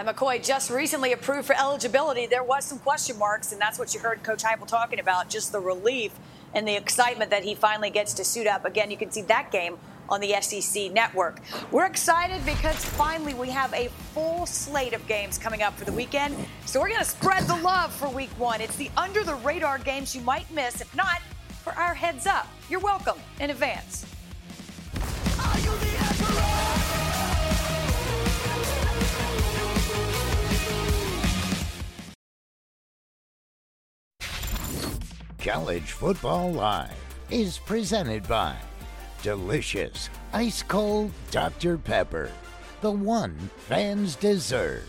And 0.00 0.08
McCoy 0.08 0.42
just 0.42 0.70
recently 0.70 1.12
approved 1.12 1.46
for 1.46 1.54
eligibility. 1.54 2.24
There 2.24 2.42
was 2.42 2.64
some 2.64 2.78
question 2.78 3.18
marks, 3.18 3.52
and 3.52 3.60
that's 3.60 3.78
what 3.78 3.92
you 3.92 4.00
heard 4.00 4.22
Coach 4.22 4.42
Heupel 4.42 4.66
talking 4.66 4.98
about, 4.98 5.28
just 5.28 5.52
the 5.52 5.60
relief 5.60 6.10
and 6.54 6.66
the 6.66 6.74
excitement 6.74 7.30
that 7.32 7.44
he 7.44 7.54
finally 7.54 7.90
gets 7.90 8.14
to 8.14 8.24
suit 8.24 8.46
up. 8.46 8.64
Again, 8.64 8.90
you 8.90 8.96
can 8.96 9.10
see 9.10 9.20
that 9.20 9.52
game 9.52 9.76
on 10.08 10.22
the 10.22 10.40
SEC 10.40 10.90
network. 10.90 11.40
We're 11.70 11.84
excited 11.84 12.42
because 12.46 12.82
finally 12.82 13.34
we 13.34 13.50
have 13.50 13.74
a 13.74 13.88
full 14.14 14.46
slate 14.46 14.94
of 14.94 15.06
games 15.06 15.36
coming 15.36 15.60
up 15.60 15.76
for 15.76 15.84
the 15.84 15.92
weekend. 15.92 16.34
So 16.64 16.80
we're 16.80 16.88
going 16.88 17.00
to 17.00 17.04
spread 17.04 17.46
the 17.46 17.56
love 17.56 17.92
for 17.92 18.08
week 18.08 18.30
one. 18.38 18.62
It's 18.62 18.76
the 18.76 18.90
under 18.96 19.22
the 19.22 19.34
radar 19.34 19.76
games 19.76 20.16
you 20.16 20.22
might 20.22 20.50
miss. 20.50 20.80
If 20.80 20.96
not, 20.96 21.20
for 21.62 21.74
our 21.74 21.92
heads 21.92 22.26
up. 22.26 22.48
You're 22.70 22.80
welcome 22.80 23.18
in 23.38 23.50
advance. 23.50 24.06
College 35.42 35.92
Football 35.92 36.52
Live 36.52 36.92
is 37.30 37.56
presented 37.56 38.28
by 38.28 38.54
delicious 39.22 40.10
ice 40.34 40.62
cold 40.62 41.12
Dr. 41.30 41.78
Pepper, 41.78 42.30
the 42.82 42.90
one 42.90 43.34
fans 43.56 44.16
deserve. 44.16 44.84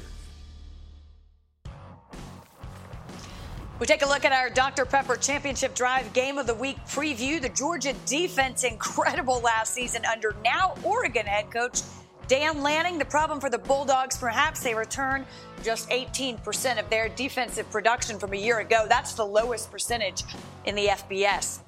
We 3.79 3.85
take 3.87 4.01
a 4.01 4.05
look 4.05 4.25
at 4.25 4.33
our 4.33 4.49
Dr. 4.49 4.85
Pepper 4.85 5.15
Championship 5.15 5.73
Drive 5.73 6.11
Game 6.11 6.37
of 6.37 6.47
the 6.47 6.55
Week 6.55 6.77
preview. 6.85 7.41
The 7.41 7.49
Georgia 7.49 7.93
defense 8.05 8.65
incredible 8.65 9.39
last 9.39 9.73
season 9.73 10.03
under 10.05 10.35
now 10.43 10.75
Oregon 10.83 11.25
head 11.25 11.49
coach 11.49 11.81
Dan 12.27 12.62
Lanning. 12.63 12.97
The 12.97 13.05
problem 13.05 13.39
for 13.39 13.49
the 13.49 13.57
Bulldogs, 13.57 14.17
perhaps 14.17 14.62
they 14.62 14.73
return 14.73 15.25
just 15.63 15.89
18% 15.89 16.79
of 16.79 16.89
their 16.89 17.10
defensive 17.10 17.69
production 17.69 18.17
from 18.17 18.34
a 18.34 18.38
year 18.38 18.60
ago. 18.60 18.86
That's 18.88 19.13
the 19.13 19.25
lowest 19.25 19.71
percentage 19.71 20.23
in 20.65 20.75
the 20.75 20.88
FBS. 20.88 21.60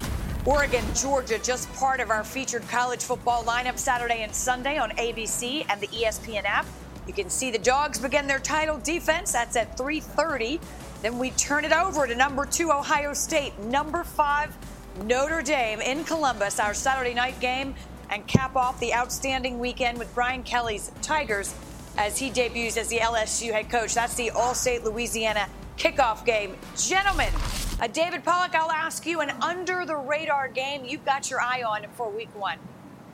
Oregon, 0.46 0.84
Georgia, 0.94 1.38
just 1.38 1.72
part 1.74 2.00
of 2.00 2.10
our 2.10 2.22
featured 2.22 2.68
college 2.68 3.02
football 3.02 3.44
lineup 3.44 3.78
Saturday 3.78 4.22
and 4.22 4.34
Sunday 4.34 4.76
on 4.76 4.90
ABC 4.92 5.64
and 5.70 5.80
the 5.80 5.86
ESPN 5.88 6.44
app. 6.44 6.66
You 7.06 7.12
can 7.12 7.30
see 7.30 7.50
the 7.50 7.58
Dogs 7.58 7.98
begin 7.98 8.26
their 8.26 8.38
title 8.38 8.78
defense. 8.78 9.32
That's 9.32 9.56
at 9.56 9.76
3:30. 9.76 10.60
Then 11.02 11.18
we 11.18 11.30
turn 11.32 11.64
it 11.64 11.72
over 11.72 12.06
to 12.06 12.14
number 12.14 12.46
two 12.46 12.72
Ohio 12.72 13.12
State, 13.12 13.58
number 13.58 14.04
five 14.04 14.56
Notre 15.02 15.42
Dame 15.42 15.80
in 15.80 16.04
Columbus, 16.04 16.60
our 16.60 16.72
Saturday 16.72 17.14
night 17.14 17.38
game, 17.40 17.74
and 18.10 18.26
cap 18.26 18.56
off 18.56 18.78
the 18.80 18.94
outstanding 18.94 19.58
weekend 19.58 19.98
with 19.98 20.14
Brian 20.14 20.42
Kelly's 20.42 20.90
Tigers 21.02 21.54
as 21.96 22.18
he 22.18 22.30
debuts 22.30 22.76
as 22.76 22.88
the 22.88 22.98
LSU 22.98 23.52
head 23.52 23.70
coach. 23.70 23.94
That's 23.94 24.14
the 24.14 24.30
All-State 24.30 24.84
Louisiana 24.84 25.48
kickoff 25.76 26.24
game. 26.24 26.56
Gentlemen, 26.76 27.32
uh, 27.80 27.86
David 27.88 28.24
Pollack, 28.24 28.54
I'll 28.54 28.70
ask 28.70 29.06
you 29.06 29.20
an 29.20 29.30
under 29.42 29.84
the 29.84 29.96
radar 29.96 30.48
game 30.48 30.84
you've 30.84 31.04
got 31.04 31.30
your 31.30 31.40
eye 31.40 31.62
on 31.62 31.86
for 31.96 32.10
week 32.10 32.34
one. 32.38 32.58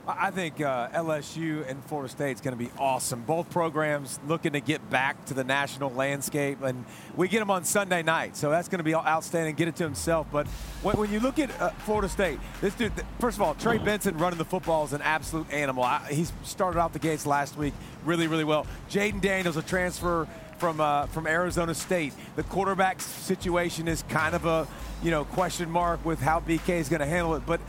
I 0.06 0.30
think 0.30 0.60
uh, 0.60 0.88
LSU 0.88 1.68
and 1.68 1.84
Florida 1.84 2.10
State 2.10 2.32
is 2.32 2.40
going 2.40 2.56
to 2.56 2.62
be 2.62 2.70
awesome. 2.78 3.22
Both 3.22 3.50
programs 3.50 4.18
looking 4.26 4.52
to 4.54 4.60
get 4.60 4.88
back 4.90 5.24
to 5.26 5.34
the 5.34 5.44
national 5.44 5.90
landscape, 5.90 6.62
and 6.62 6.84
we 7.16 7.28
get 7.28 7.40
them 7.40 7.50
on 7.50 7.64
Sunday 7.64 8.02
night, 8.02 8.36
so 8.36 8.50
that's 8.50 8.68
going 8.68 8.78
to 8.78 8.84
be 8.84 8.94
outstanding. 8.94 9.54
Get 9.54 9.68
it 9.68 9.76
to 9.76 9.84
himself. 9.84 10.26
But 10.32 10.46
when, 10.82 10.96
when 10.96 11.12
you 11.12 11.20
look 11.20 11.38
at 11.38 11.50
uh, 11.60 11.70
Florida 11.70 12.08
State, 12.08 12.40
this 12.60 12.74
dude, 12.74 12.92
first 13.18 13.36
of 13.36 13.42
all, 13.42 13.54
Trey 13.54 13.78
Benson 13.78 14.16
running 14.18 14.38
the 14.38 14.44
football 14.44 14.84
is 14.84 14.92
an 14.92 15.02
absolute 15.02 15.50
animal. 15.52 15.84
I, 15.84 16.00
he's 16.10 16.32
started 16.44 16.80
out 16.80 16.92
the 16.92 16.98
gates 16.98 17.26
last 17.26 17.56
week 17.56 17.74
really, 18.04 18.26
really 18.26 18.44
well. 18.44 18.66
Jayden 18.88 19.20
Daniels, 19.20 19.56
a 19.56 19.62
transfer 19.62 20.26
from 20.58 20.80
uh, 20.80 21.06
from 21.06 21.26
Arizona 21.26 21.74
State. 21.74 22.12
The 22.36 22.42
quarterback 22.44 23.00
situation 23.00 23.88
is 23.88 24.02
kind 24.08 24.34
of 24.34 24.46
a 24.46 24.66
you 25.02 25.10
know 25.10 25.24
question 25.24 25.70
mark 25.70 26.04
with 26.04 26.20
how 26.20 26.40
BK 26.40 26.80
is 26.80 26.88
going 26.88 27.00
to 27.00 27.06
handle 27.06 27.34
it, 27.34 27.44
but 27.46 27.60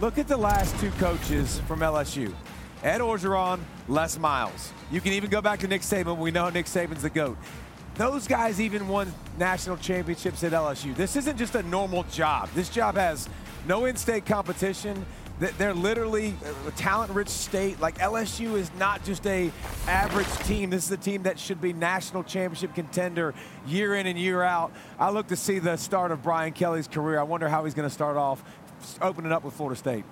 Look 0.00 0.16
at 0.16 0.28
the 0.28 0.36
last 0.36 0.78
two 0.78 0.92
coaches 0.92 1.60
from 1.66 1.80
LSU. 1.80 2.32
Ed 2.84 3.00
Orgeron, 3.00 3.58
Les 3.88 4.16
Miles. 4.16 4.72
You 4.92 5.00
can 5.00 5.12
even 5.12 5.28
go 5.28 5.42
back 5.42 5.58
to 5.60 5.66
Nick 5.66 5.82
Saban. 5.82 6.18
We 6.18 6.30
know 6.30 6.48
Nick 6.50 6.66
Saban's 6.66 7.02
the 7.02 7.10
GOAT. 7.10 7.36
those 7.96 8.28
guys 8.28 8.60
even 8.60 8.86
won 8.86 9.12
national 9.38 9.76
championships 9.76 10.44
at 10.44 10.52
LSU. 10.52 10.94
This 10.94 11.16
isn't 11.16 11.36
just 11.36 11.56
a 11.56 11.64
normal 11.64 12.04
job. 12.04 12.48
This 12.54 12.68
job 12.68 12.94
has 12.94 13.28
no 13.66 13.86
in-state 13.86 14.24
competition. 14.24 15.04
They're 15.40 15.74
literally 15.74 16.34
a 16.66 16.70
talent-rich 16.72 17.28
state. 17.28 17.80
Like 17.80 17.98
LSU 17.98 18.54
is 18.54 18.72
not 18.76 19.04
just 19.04 19.24
a 19.26 19.52
average 19.86 20.28
team. 20.38 20.70
This 20.70 20.84
is 20.84 20.90
a 20.90 20.96
team 20.96 21.24
that 21.24 21.38
should 21.38 21.60
be 21.60 21.72
national 21.72 22.24
championship 22.24 22.74
contender 22.74 23.34
year 23.66 23.94
in 23.94 24.08
and 24.08 24.18
year 24.18 24.42
out. 24.42 24.72
I 24.98 25.10
look 25.10 25.28
to 25.28 25.36
see 25.36 25.60
the 25.60 25.76
start 25.76 26.10
of 26.10 26.24
Brian 26.24 26.52
Kelly's 26.52 26.88
career. 26.88 27.20
I 27.20 27.22
wonder 27.22 27.48
how 27.48 27.64
he's 27.64 27.74
going 27.74 27.88
to 27.88 27.94
start 27.94 28.16
off 28.16 28.42
opening 29.02 29.32
up 29.32 29.44
with 29.44 29.54
Florida 29.54 29.76
State. 29.78 30.04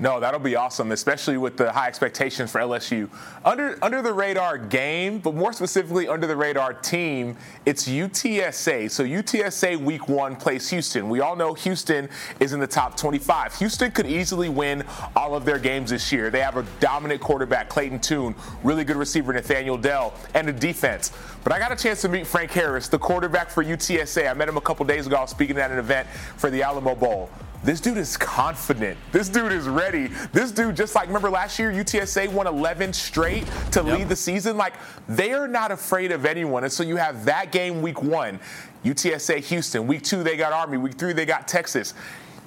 No, 0.00 0.18
that'll 0.18 0.40
be 0.40 0.56
awesome, 0.56 0.90
especially 0.90 1.36
with 1.36 1.56
the 1.56 1.70
high 1.70 1.86
expectations 1.86 2.50
for 2.50 2.60
LSU. 2.60 3.08
Under 3.44 3.78
under 3.80 4.02
the 4.02 4.12
radar 4.12 4.58
game, 4.58 5.20
but 5.20 5.36
more 5.36 5.52
specifically 5.52 6.08
under 6.08 6.26
the 6.26 6.34
radar 6.34 6.74
team, 6.74 7.36
it's 7.64 7.86
UTSA. 7.86 8.90
So 8.90 9.04
UTSA 9.04 9.76
week 9.76 10.08
one 10.08 10.34
plays 10.34 10.68
Houston. 10.70 11.08
We 11.08 11.20
all 11.20 11.36
know 11.36 11.54
Houston 11.54 12.08
is 12.40 12.52
in 12.52 12.58
the 12.58 12.66
top 12.66 12.96
25. 12.96 13.54
Houston 13.54 13.92
could 13.92 14.06
easily 14.06 14.48
win 14.48 14.82
all 15.14 15.36
of 15.36 15.44
their 15.44 15.60
games 15.60 15.90
this 15.90 16.10
year. 16.10 16.28
They 16.28 16.40
have 16.40 16.56
a 16.56 16.66
dominant 16.80 17.20
quarterback, 17.20 17.68
Clayton 17.68 18.00
Tune, 18.00 18.34
really 18.64 18.82
good 18.82 18.96
receiver, 18.96 19.32
Nathaniel 19.32 19.78
Dell, 19.78 20.14
and 20.34 20.48
a 20.48 20.52
defense. 20.52 21.12
But 21.44 21.52
I 21.52 21.60
got 21.60 21.70
a 21.70 21.76
chance 21.76 22.00
to 22.02 22.08
meet 22.08 22.26
Frank 22.26 22.50
Harris, 22.50 22.88
the 22.88 22.98
quarterback 22.98 23.48
for 23.48 23.62
UTSA. 23.62 24.28
I 24.28 24.34
met 24.34 24.48
him 24.48 24.56
a 24.56 24.62
couple 24.62 24.84
days 24.86 25.06
ago. 25.06 25.16
I 25.16 25.20
was 25.20 25.30
speaking 25.30 25.56
at 25.58 25.70
an 25.70 25.78
event 25.78 26.08
for 26.08 26.50
the 26.50 26.64
Alamo 26.64 26.96
Bowl. 26.96 27.30
This 27.64 27.80
dude 27.80 27.96
is 27.96 28.18
confident. 28.18 28.98
This 29.10 29.30
dude 29.30 29.50
is 29.50 29.66
ready. 29.66 30.08
This 30.32 30.52
dude, 30.52 30.76
just 30.76 30.94
like 30.94 31.06
remember 31.06 31.30
last 31.30 31.58
year, 31.58 31.72
UTSA 31.72 32.28
won 32.28 32.46
11 32.46 32.92
straight 32.92 33.46
to 33.72 33.82
yep. 33.82 33.98
lead 33.98 34.08
the 34.10 34.16
season. 34.16 34.58
Like 34.58 34.74
they 35.08 35.32
are 35.32 35.48
not 35.48 35.72
afraid 35.72 36.12
of 36.12 36.26
anyone. 36.26 36.64
And 36.64 36.72
so 36.72 36.82
you 36.82 36.96
have 36.96 37.24
that 37.24 37.52
game 37.52 37.80
week 37.80 38.02
one, 38.02 38.38
UTSA 38.84 39.38
Houston. 39.38 39.86
Week 39.86 40.02
two, 40.02 40.22
they 40.22 40.36
got 40.36 40.52
Army. 40.52 40.76
Week 40.76 40.92
three, 40.92 41.14
they 41.14 41.24
got 41.24 41.48
Texas. 41.48 41.94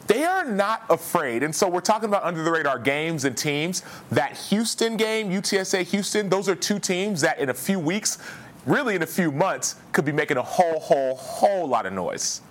They 0.06 0.23
are 0.23 0.45
not 0.45 0.84
afraid. 0.88 1.41
And 1.41 1.53
so 1.53 1.67
we're 1.67 1.82
talking 1.82 2.10
about 2.10 2.23
under 2.23 2.43
the 2.43 2.51
radar 2.51 2.77
games 2.77 3.25
and 3.25 3.36
teams. 3.36 3.82
That 4.12 4.38
Houston 4.38 4.97
game, 4.97 5.32
UTSA 5.32 5.82
Houston, 5.82 6.30
those 6.30 6.47
are 6.47 6.56
two 6.56 6.77
teams 6.77 7.21
that 7.21 7.39
in 7.39 7.49
a 7.49 7.56
few 7.56 7.80
weeks, 7.80 8.19
really 8.67 8.93
in 8.93 9.01
a 9.01 9.08
few 9.08 9.32
months, 9.32 9.77
could 9.93 10.06
be 10.06 10.12
making 10.12 10.38
a 10.38 10.43
whole, 10.43 10.80
whole, 10.80 11.15
whole 11.15 11.67
lot 11.67 11.88
of 11.88 11.93
noise. 11.93 12.41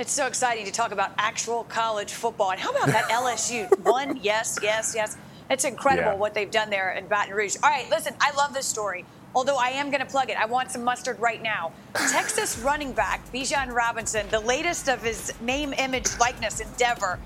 It's 0.00 0.12
so 0.12 0.26
exciting 0.26 0.64
to 0.64 0.72
talk 0.72 0.92
about 0.92 1.12
actual 1.18 1.64
college 1.64 2.14
football. 2.14 2.52
And 2.52 2.58
how 2.58 2.70
about 2.70 2.86
that 2.86 3.10
LSU? 3.10 3.68
One, 3.84 4.18
yes, 4.22 4.58
yes, 4.62 4.94
yes. 4.96 5.18
It's 5.50 5.66
incredible 5.66 6.12
yeah. 6.12 6.16
what 6.16 6.32
they've 6.32 6.50
done 6.50 6.70
there 6.70 6.92
in 6.92 7.06
Baton 7.06 7.34
Rouge. 7.34 7.56
All 7.62 7.68
right, 7.68 7.86
listen, 7.90 8.14
I 8.18 8.34
love 8.34 8.54
this 8.54 8.64
story. 8.64 9.04
Although 9.34 9.58
I 9.58 9.68
am 9.68 9.90
going 9.90 10.00
to 10.00 10.06
plug 10.06 10.30
it, 10.30 10.40
I 10.40 10.46
want 10.46 10.70
some 10.70 10.84
mustard 10.84 11.20
right 11.20 11.42
now. 11.42 11.72
Texas 11.94 12.58
running 12.64 12.92
back 12.92 13.30
Bijan 13.30 13.74
Robinson, 13.74 14.26
the 14.30 14.40
latest 14.40 14.88
of 14.88 15.02
his 15.02 15.34
name, 15.42 15.74
image, 15.74 16.06
likeness 16.18 16.60
endeavor. 16.60 17.18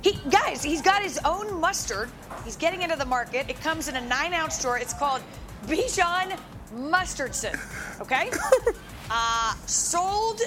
He, 0.00 0.16
guys, 0.30 0.62
he's 0.62 0.82
got 0.82 1.02
his 1.02 1.18
own 1.24 1.60
mustard. 1.60 2.10
He's 2.44 2.54
getting 2.54 2.82
into 2.82 2.94
the 2.94 3.06
market. 3.06 3.50
It 3.50 3.60
comes 3.60 3.88
in 3.88 3.96
a 3.96 4.00
nine-ounce 4.02 4.56
store. 4.56 4.78
It's 4.78 4.94
called 4.94 5.20
Bijan 5.66 6.38
Mustardson. 6.76 7.58
Okay, 8.00 8.30
uh, 9.10 9.54
sold 9.66 10.42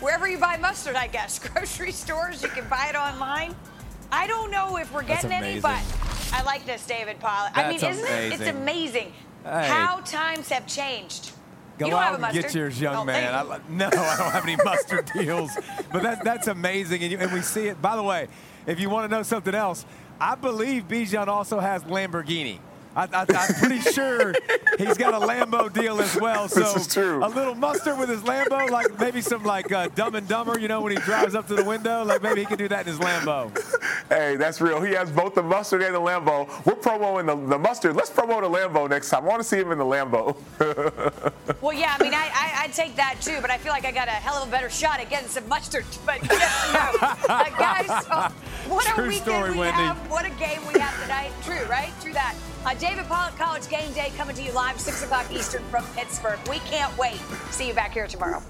wherever 0.00 0.28
you 0.28 0.38
buy 0.38 0.56
mustard, 0.56 0.96
I 0.96 1.06
guess. 1.06 1.38
Grocery 1.48 1.92
stores, 1.92 2.42
you 2.42 2.48
can 2.48 2.68
buy 2.68 2.88
it 2.88 2.96
online. 2.96 3.54
I 4.10 4.26
don't 4.26 4.50
know 4.50 4.76
if 4.78 4.92
we're 4.92 5.02
getting 5.02 5.32
any, 5.32 5.60
but 5.60 5.82
I 6.32 6.42
like 6.42 6.64
this, 6.64 6.86
David 6.86 7.20
Pollack. 7.20 7.56
I 7.56 7.68
mean, 7.68 7.76
isn't 7.76 8.04
amazing. 8.04 8.32
it? 8.32 8.40
It's 8.40 8.50
amazing 8.50 9.12
hey. 9.44 9.68
how 9.68 10.00
times 10.00 10.48
have 10.48 10.66
changed. 10.66 11.32
Go 11.78 11.86
you 11.86 11.90
don't 11.92 12.00
out 12.00 12.06
have 12.06 12.14
a 12.14 12.18
mustard. 12.18 12.42
get 12.42 12.54
yours, 12.54 12.80
young 12.80 12.96
oh, 12.96 13.04
man. 13.04 13.34
I, 13.34 13.60
no, 13.68 13.86
I 13.86 13.90
don't 13.90 14.32
have 14.32 14.44
any 14.44 14.56
mustard 14.64 15.10
deals. 15.14 15.56
But 15.92 16.02
that, 16.02 16.24
that's 16.24 16.48
amazing. 16.48 17.02
And, 17.02 17.12
you, 17.12 17.18
and 17.18 17.32
we 17.32 17.40
see 17.40 17.68
it. 17.68 17.80
By 17.80 17.94
the 17.94 18.02
way, 18.02 18.28
if 18.66 18.80
you 18.80 18.90
want 18.90 19.08
to 19.08 19.16
know 19.16 19.22
something 19.22 19.54
else, 19.54 19.86
I 20.20 20.34
believe 20.34 20.88
Bijan 20.88 21.28
also 21.28 21.60
has 21.60 21.84
Lamborghini. 21.84 22.58
I, 22.96 23.04
am 23.12 23.54
pretty 23.54 23.80
sure 23.80 24.34
he's 24.78 24.96
got 24.96 25.14
a 25.14 25.24
Lambo 25.24 25.72
deal 25.72 26.00
as 26.00 26.16
well. 26.20 26.48
So 26.48 26.60
this 26.60 26.76
is 26.76 26.92
true. 26.92 27.24
A 27.24 27.28
little 27.28 27.54
mustard 27.54 27.98
with 27.98 28.08
his 28.08 28.20
Lambo, 28.22 28.70
like 28.70 28.98
maybe 28.98 29.20
some 29.20 29.44
like 29.44 29.70
uh, 29.70 29.88
Dumb 29.94 30.14
and 30.14 30.26
Dumber, 30.26 30.58
you 30.58 30.68
know, 30.68 30.80
when 30.80 30.92
he 30.92 30.98
drives 30.98 31.34
up 31.34 31.46
to 31.48 31.54
the 31.54 31.64
window, 31.64 32.04
like 32.04 32.22
maybe 32.22 32.40
he 32.40 32.46
can 32.46 32.58
do 32.58 32.68
that 32.68 32.86
in 32.86 32.92
his 32.92 32.98
Lambo. 32.98 33.52
Hey, 34.08 34.36
that's 34.36 34.60
real. 34.60 34.80
He 34.80 34.92
has 34.92 35.10
both 35.10 35.34
the 35.34 35.42
mustard 35.42 35.82
and 35.82 35.94
the 35.94 36.00
Lambo. 36.00 36.48
We're 36.64 36.74
promoting 36.74 37.26
the, 37.26 37.36
the 37.36 37.58
mustard. 37.58 37.94
Let's 37.94 38.10
promote 38.10 38.42
a 38.42 38.46
Lambo 38.46 38.88
next 38.88 39.10
time. 39.10 39.24
I 39.24 39.26
want 39.26 39.42
to 39.42 39.48
see 39.48 39.58
him 39.58 39.70
in 39.70 39.78
the 39.78 39.84
Lambo. 39.84 40.36
well, 41.60 41.74
yeah, 41.74 41.94
I 41.98 42.02
mean, 42.02 42.14
I, 42.14 42.30
I, 42.34 42.66
would 42.66 42.74
take 42.74 42.96
that 42.96 43.16
too, 43.20 43.38
but 43.42 43.50
I 43.50 43.58
feel 43.58 43.72
like 43.72 43.84
I 43.84 43.92
got 43.92 44.08
a 44.08 44.12
hell 44.12 44.42
of 44.42 44.48
a 44.48 44.50
better 44.50 44.70
shot 44.70 45.00
at 45.00 45.10
getting 45.10 45.28
some 45.28 45.46
mustard. 45.48 45.84
But 46.06 46.22
yes, 46.22 46.72
no. 46.72 47.08
uh, 47.28 47.50
guys, 47.58 47.88
uh, 48.10 48.30
what 48.68 48.86
True 48.86 49.04
a 49.04 49.08
weekend 49.08 49.24
story, 49.24 49.50
we 49.52 49.58
Wendy. 49.58 49.72
have. 49.82 50.10
What 50.10 50.24
a 50.24 50.30
game 50.30 50.60
we 50.72 50.80
have 50.80 51.02
tonight. 51.02 51.32
True, 51.44 51.64
right? 51.66 51.92
True 52.00 52.14
that. 52.14 52.34
Uh, 52.64 52.74
David 52.74 53.04
Pollack, 53.06 53.36
College 53.36 53.68
Game 53.68 53.92
Day, 53.92 54.10
coming 54.16 54.34
to 54.36 54.42
you 54.42 54.52
live 54.52 54.80
6 54.80 55.04
o'clock 55.04 55.30
Eastern 55.32 55.62
from 55.64 55.84
Pittsburgh. 55.94 56.38
We 56.48 56.58
can't 56.60 56.96
wait. 56.96 57.20
See 57.50 57.68
you 57.68 57.74
back 57.74 57.92
here 57.92 58.06
tomorrow. 58.06 58.42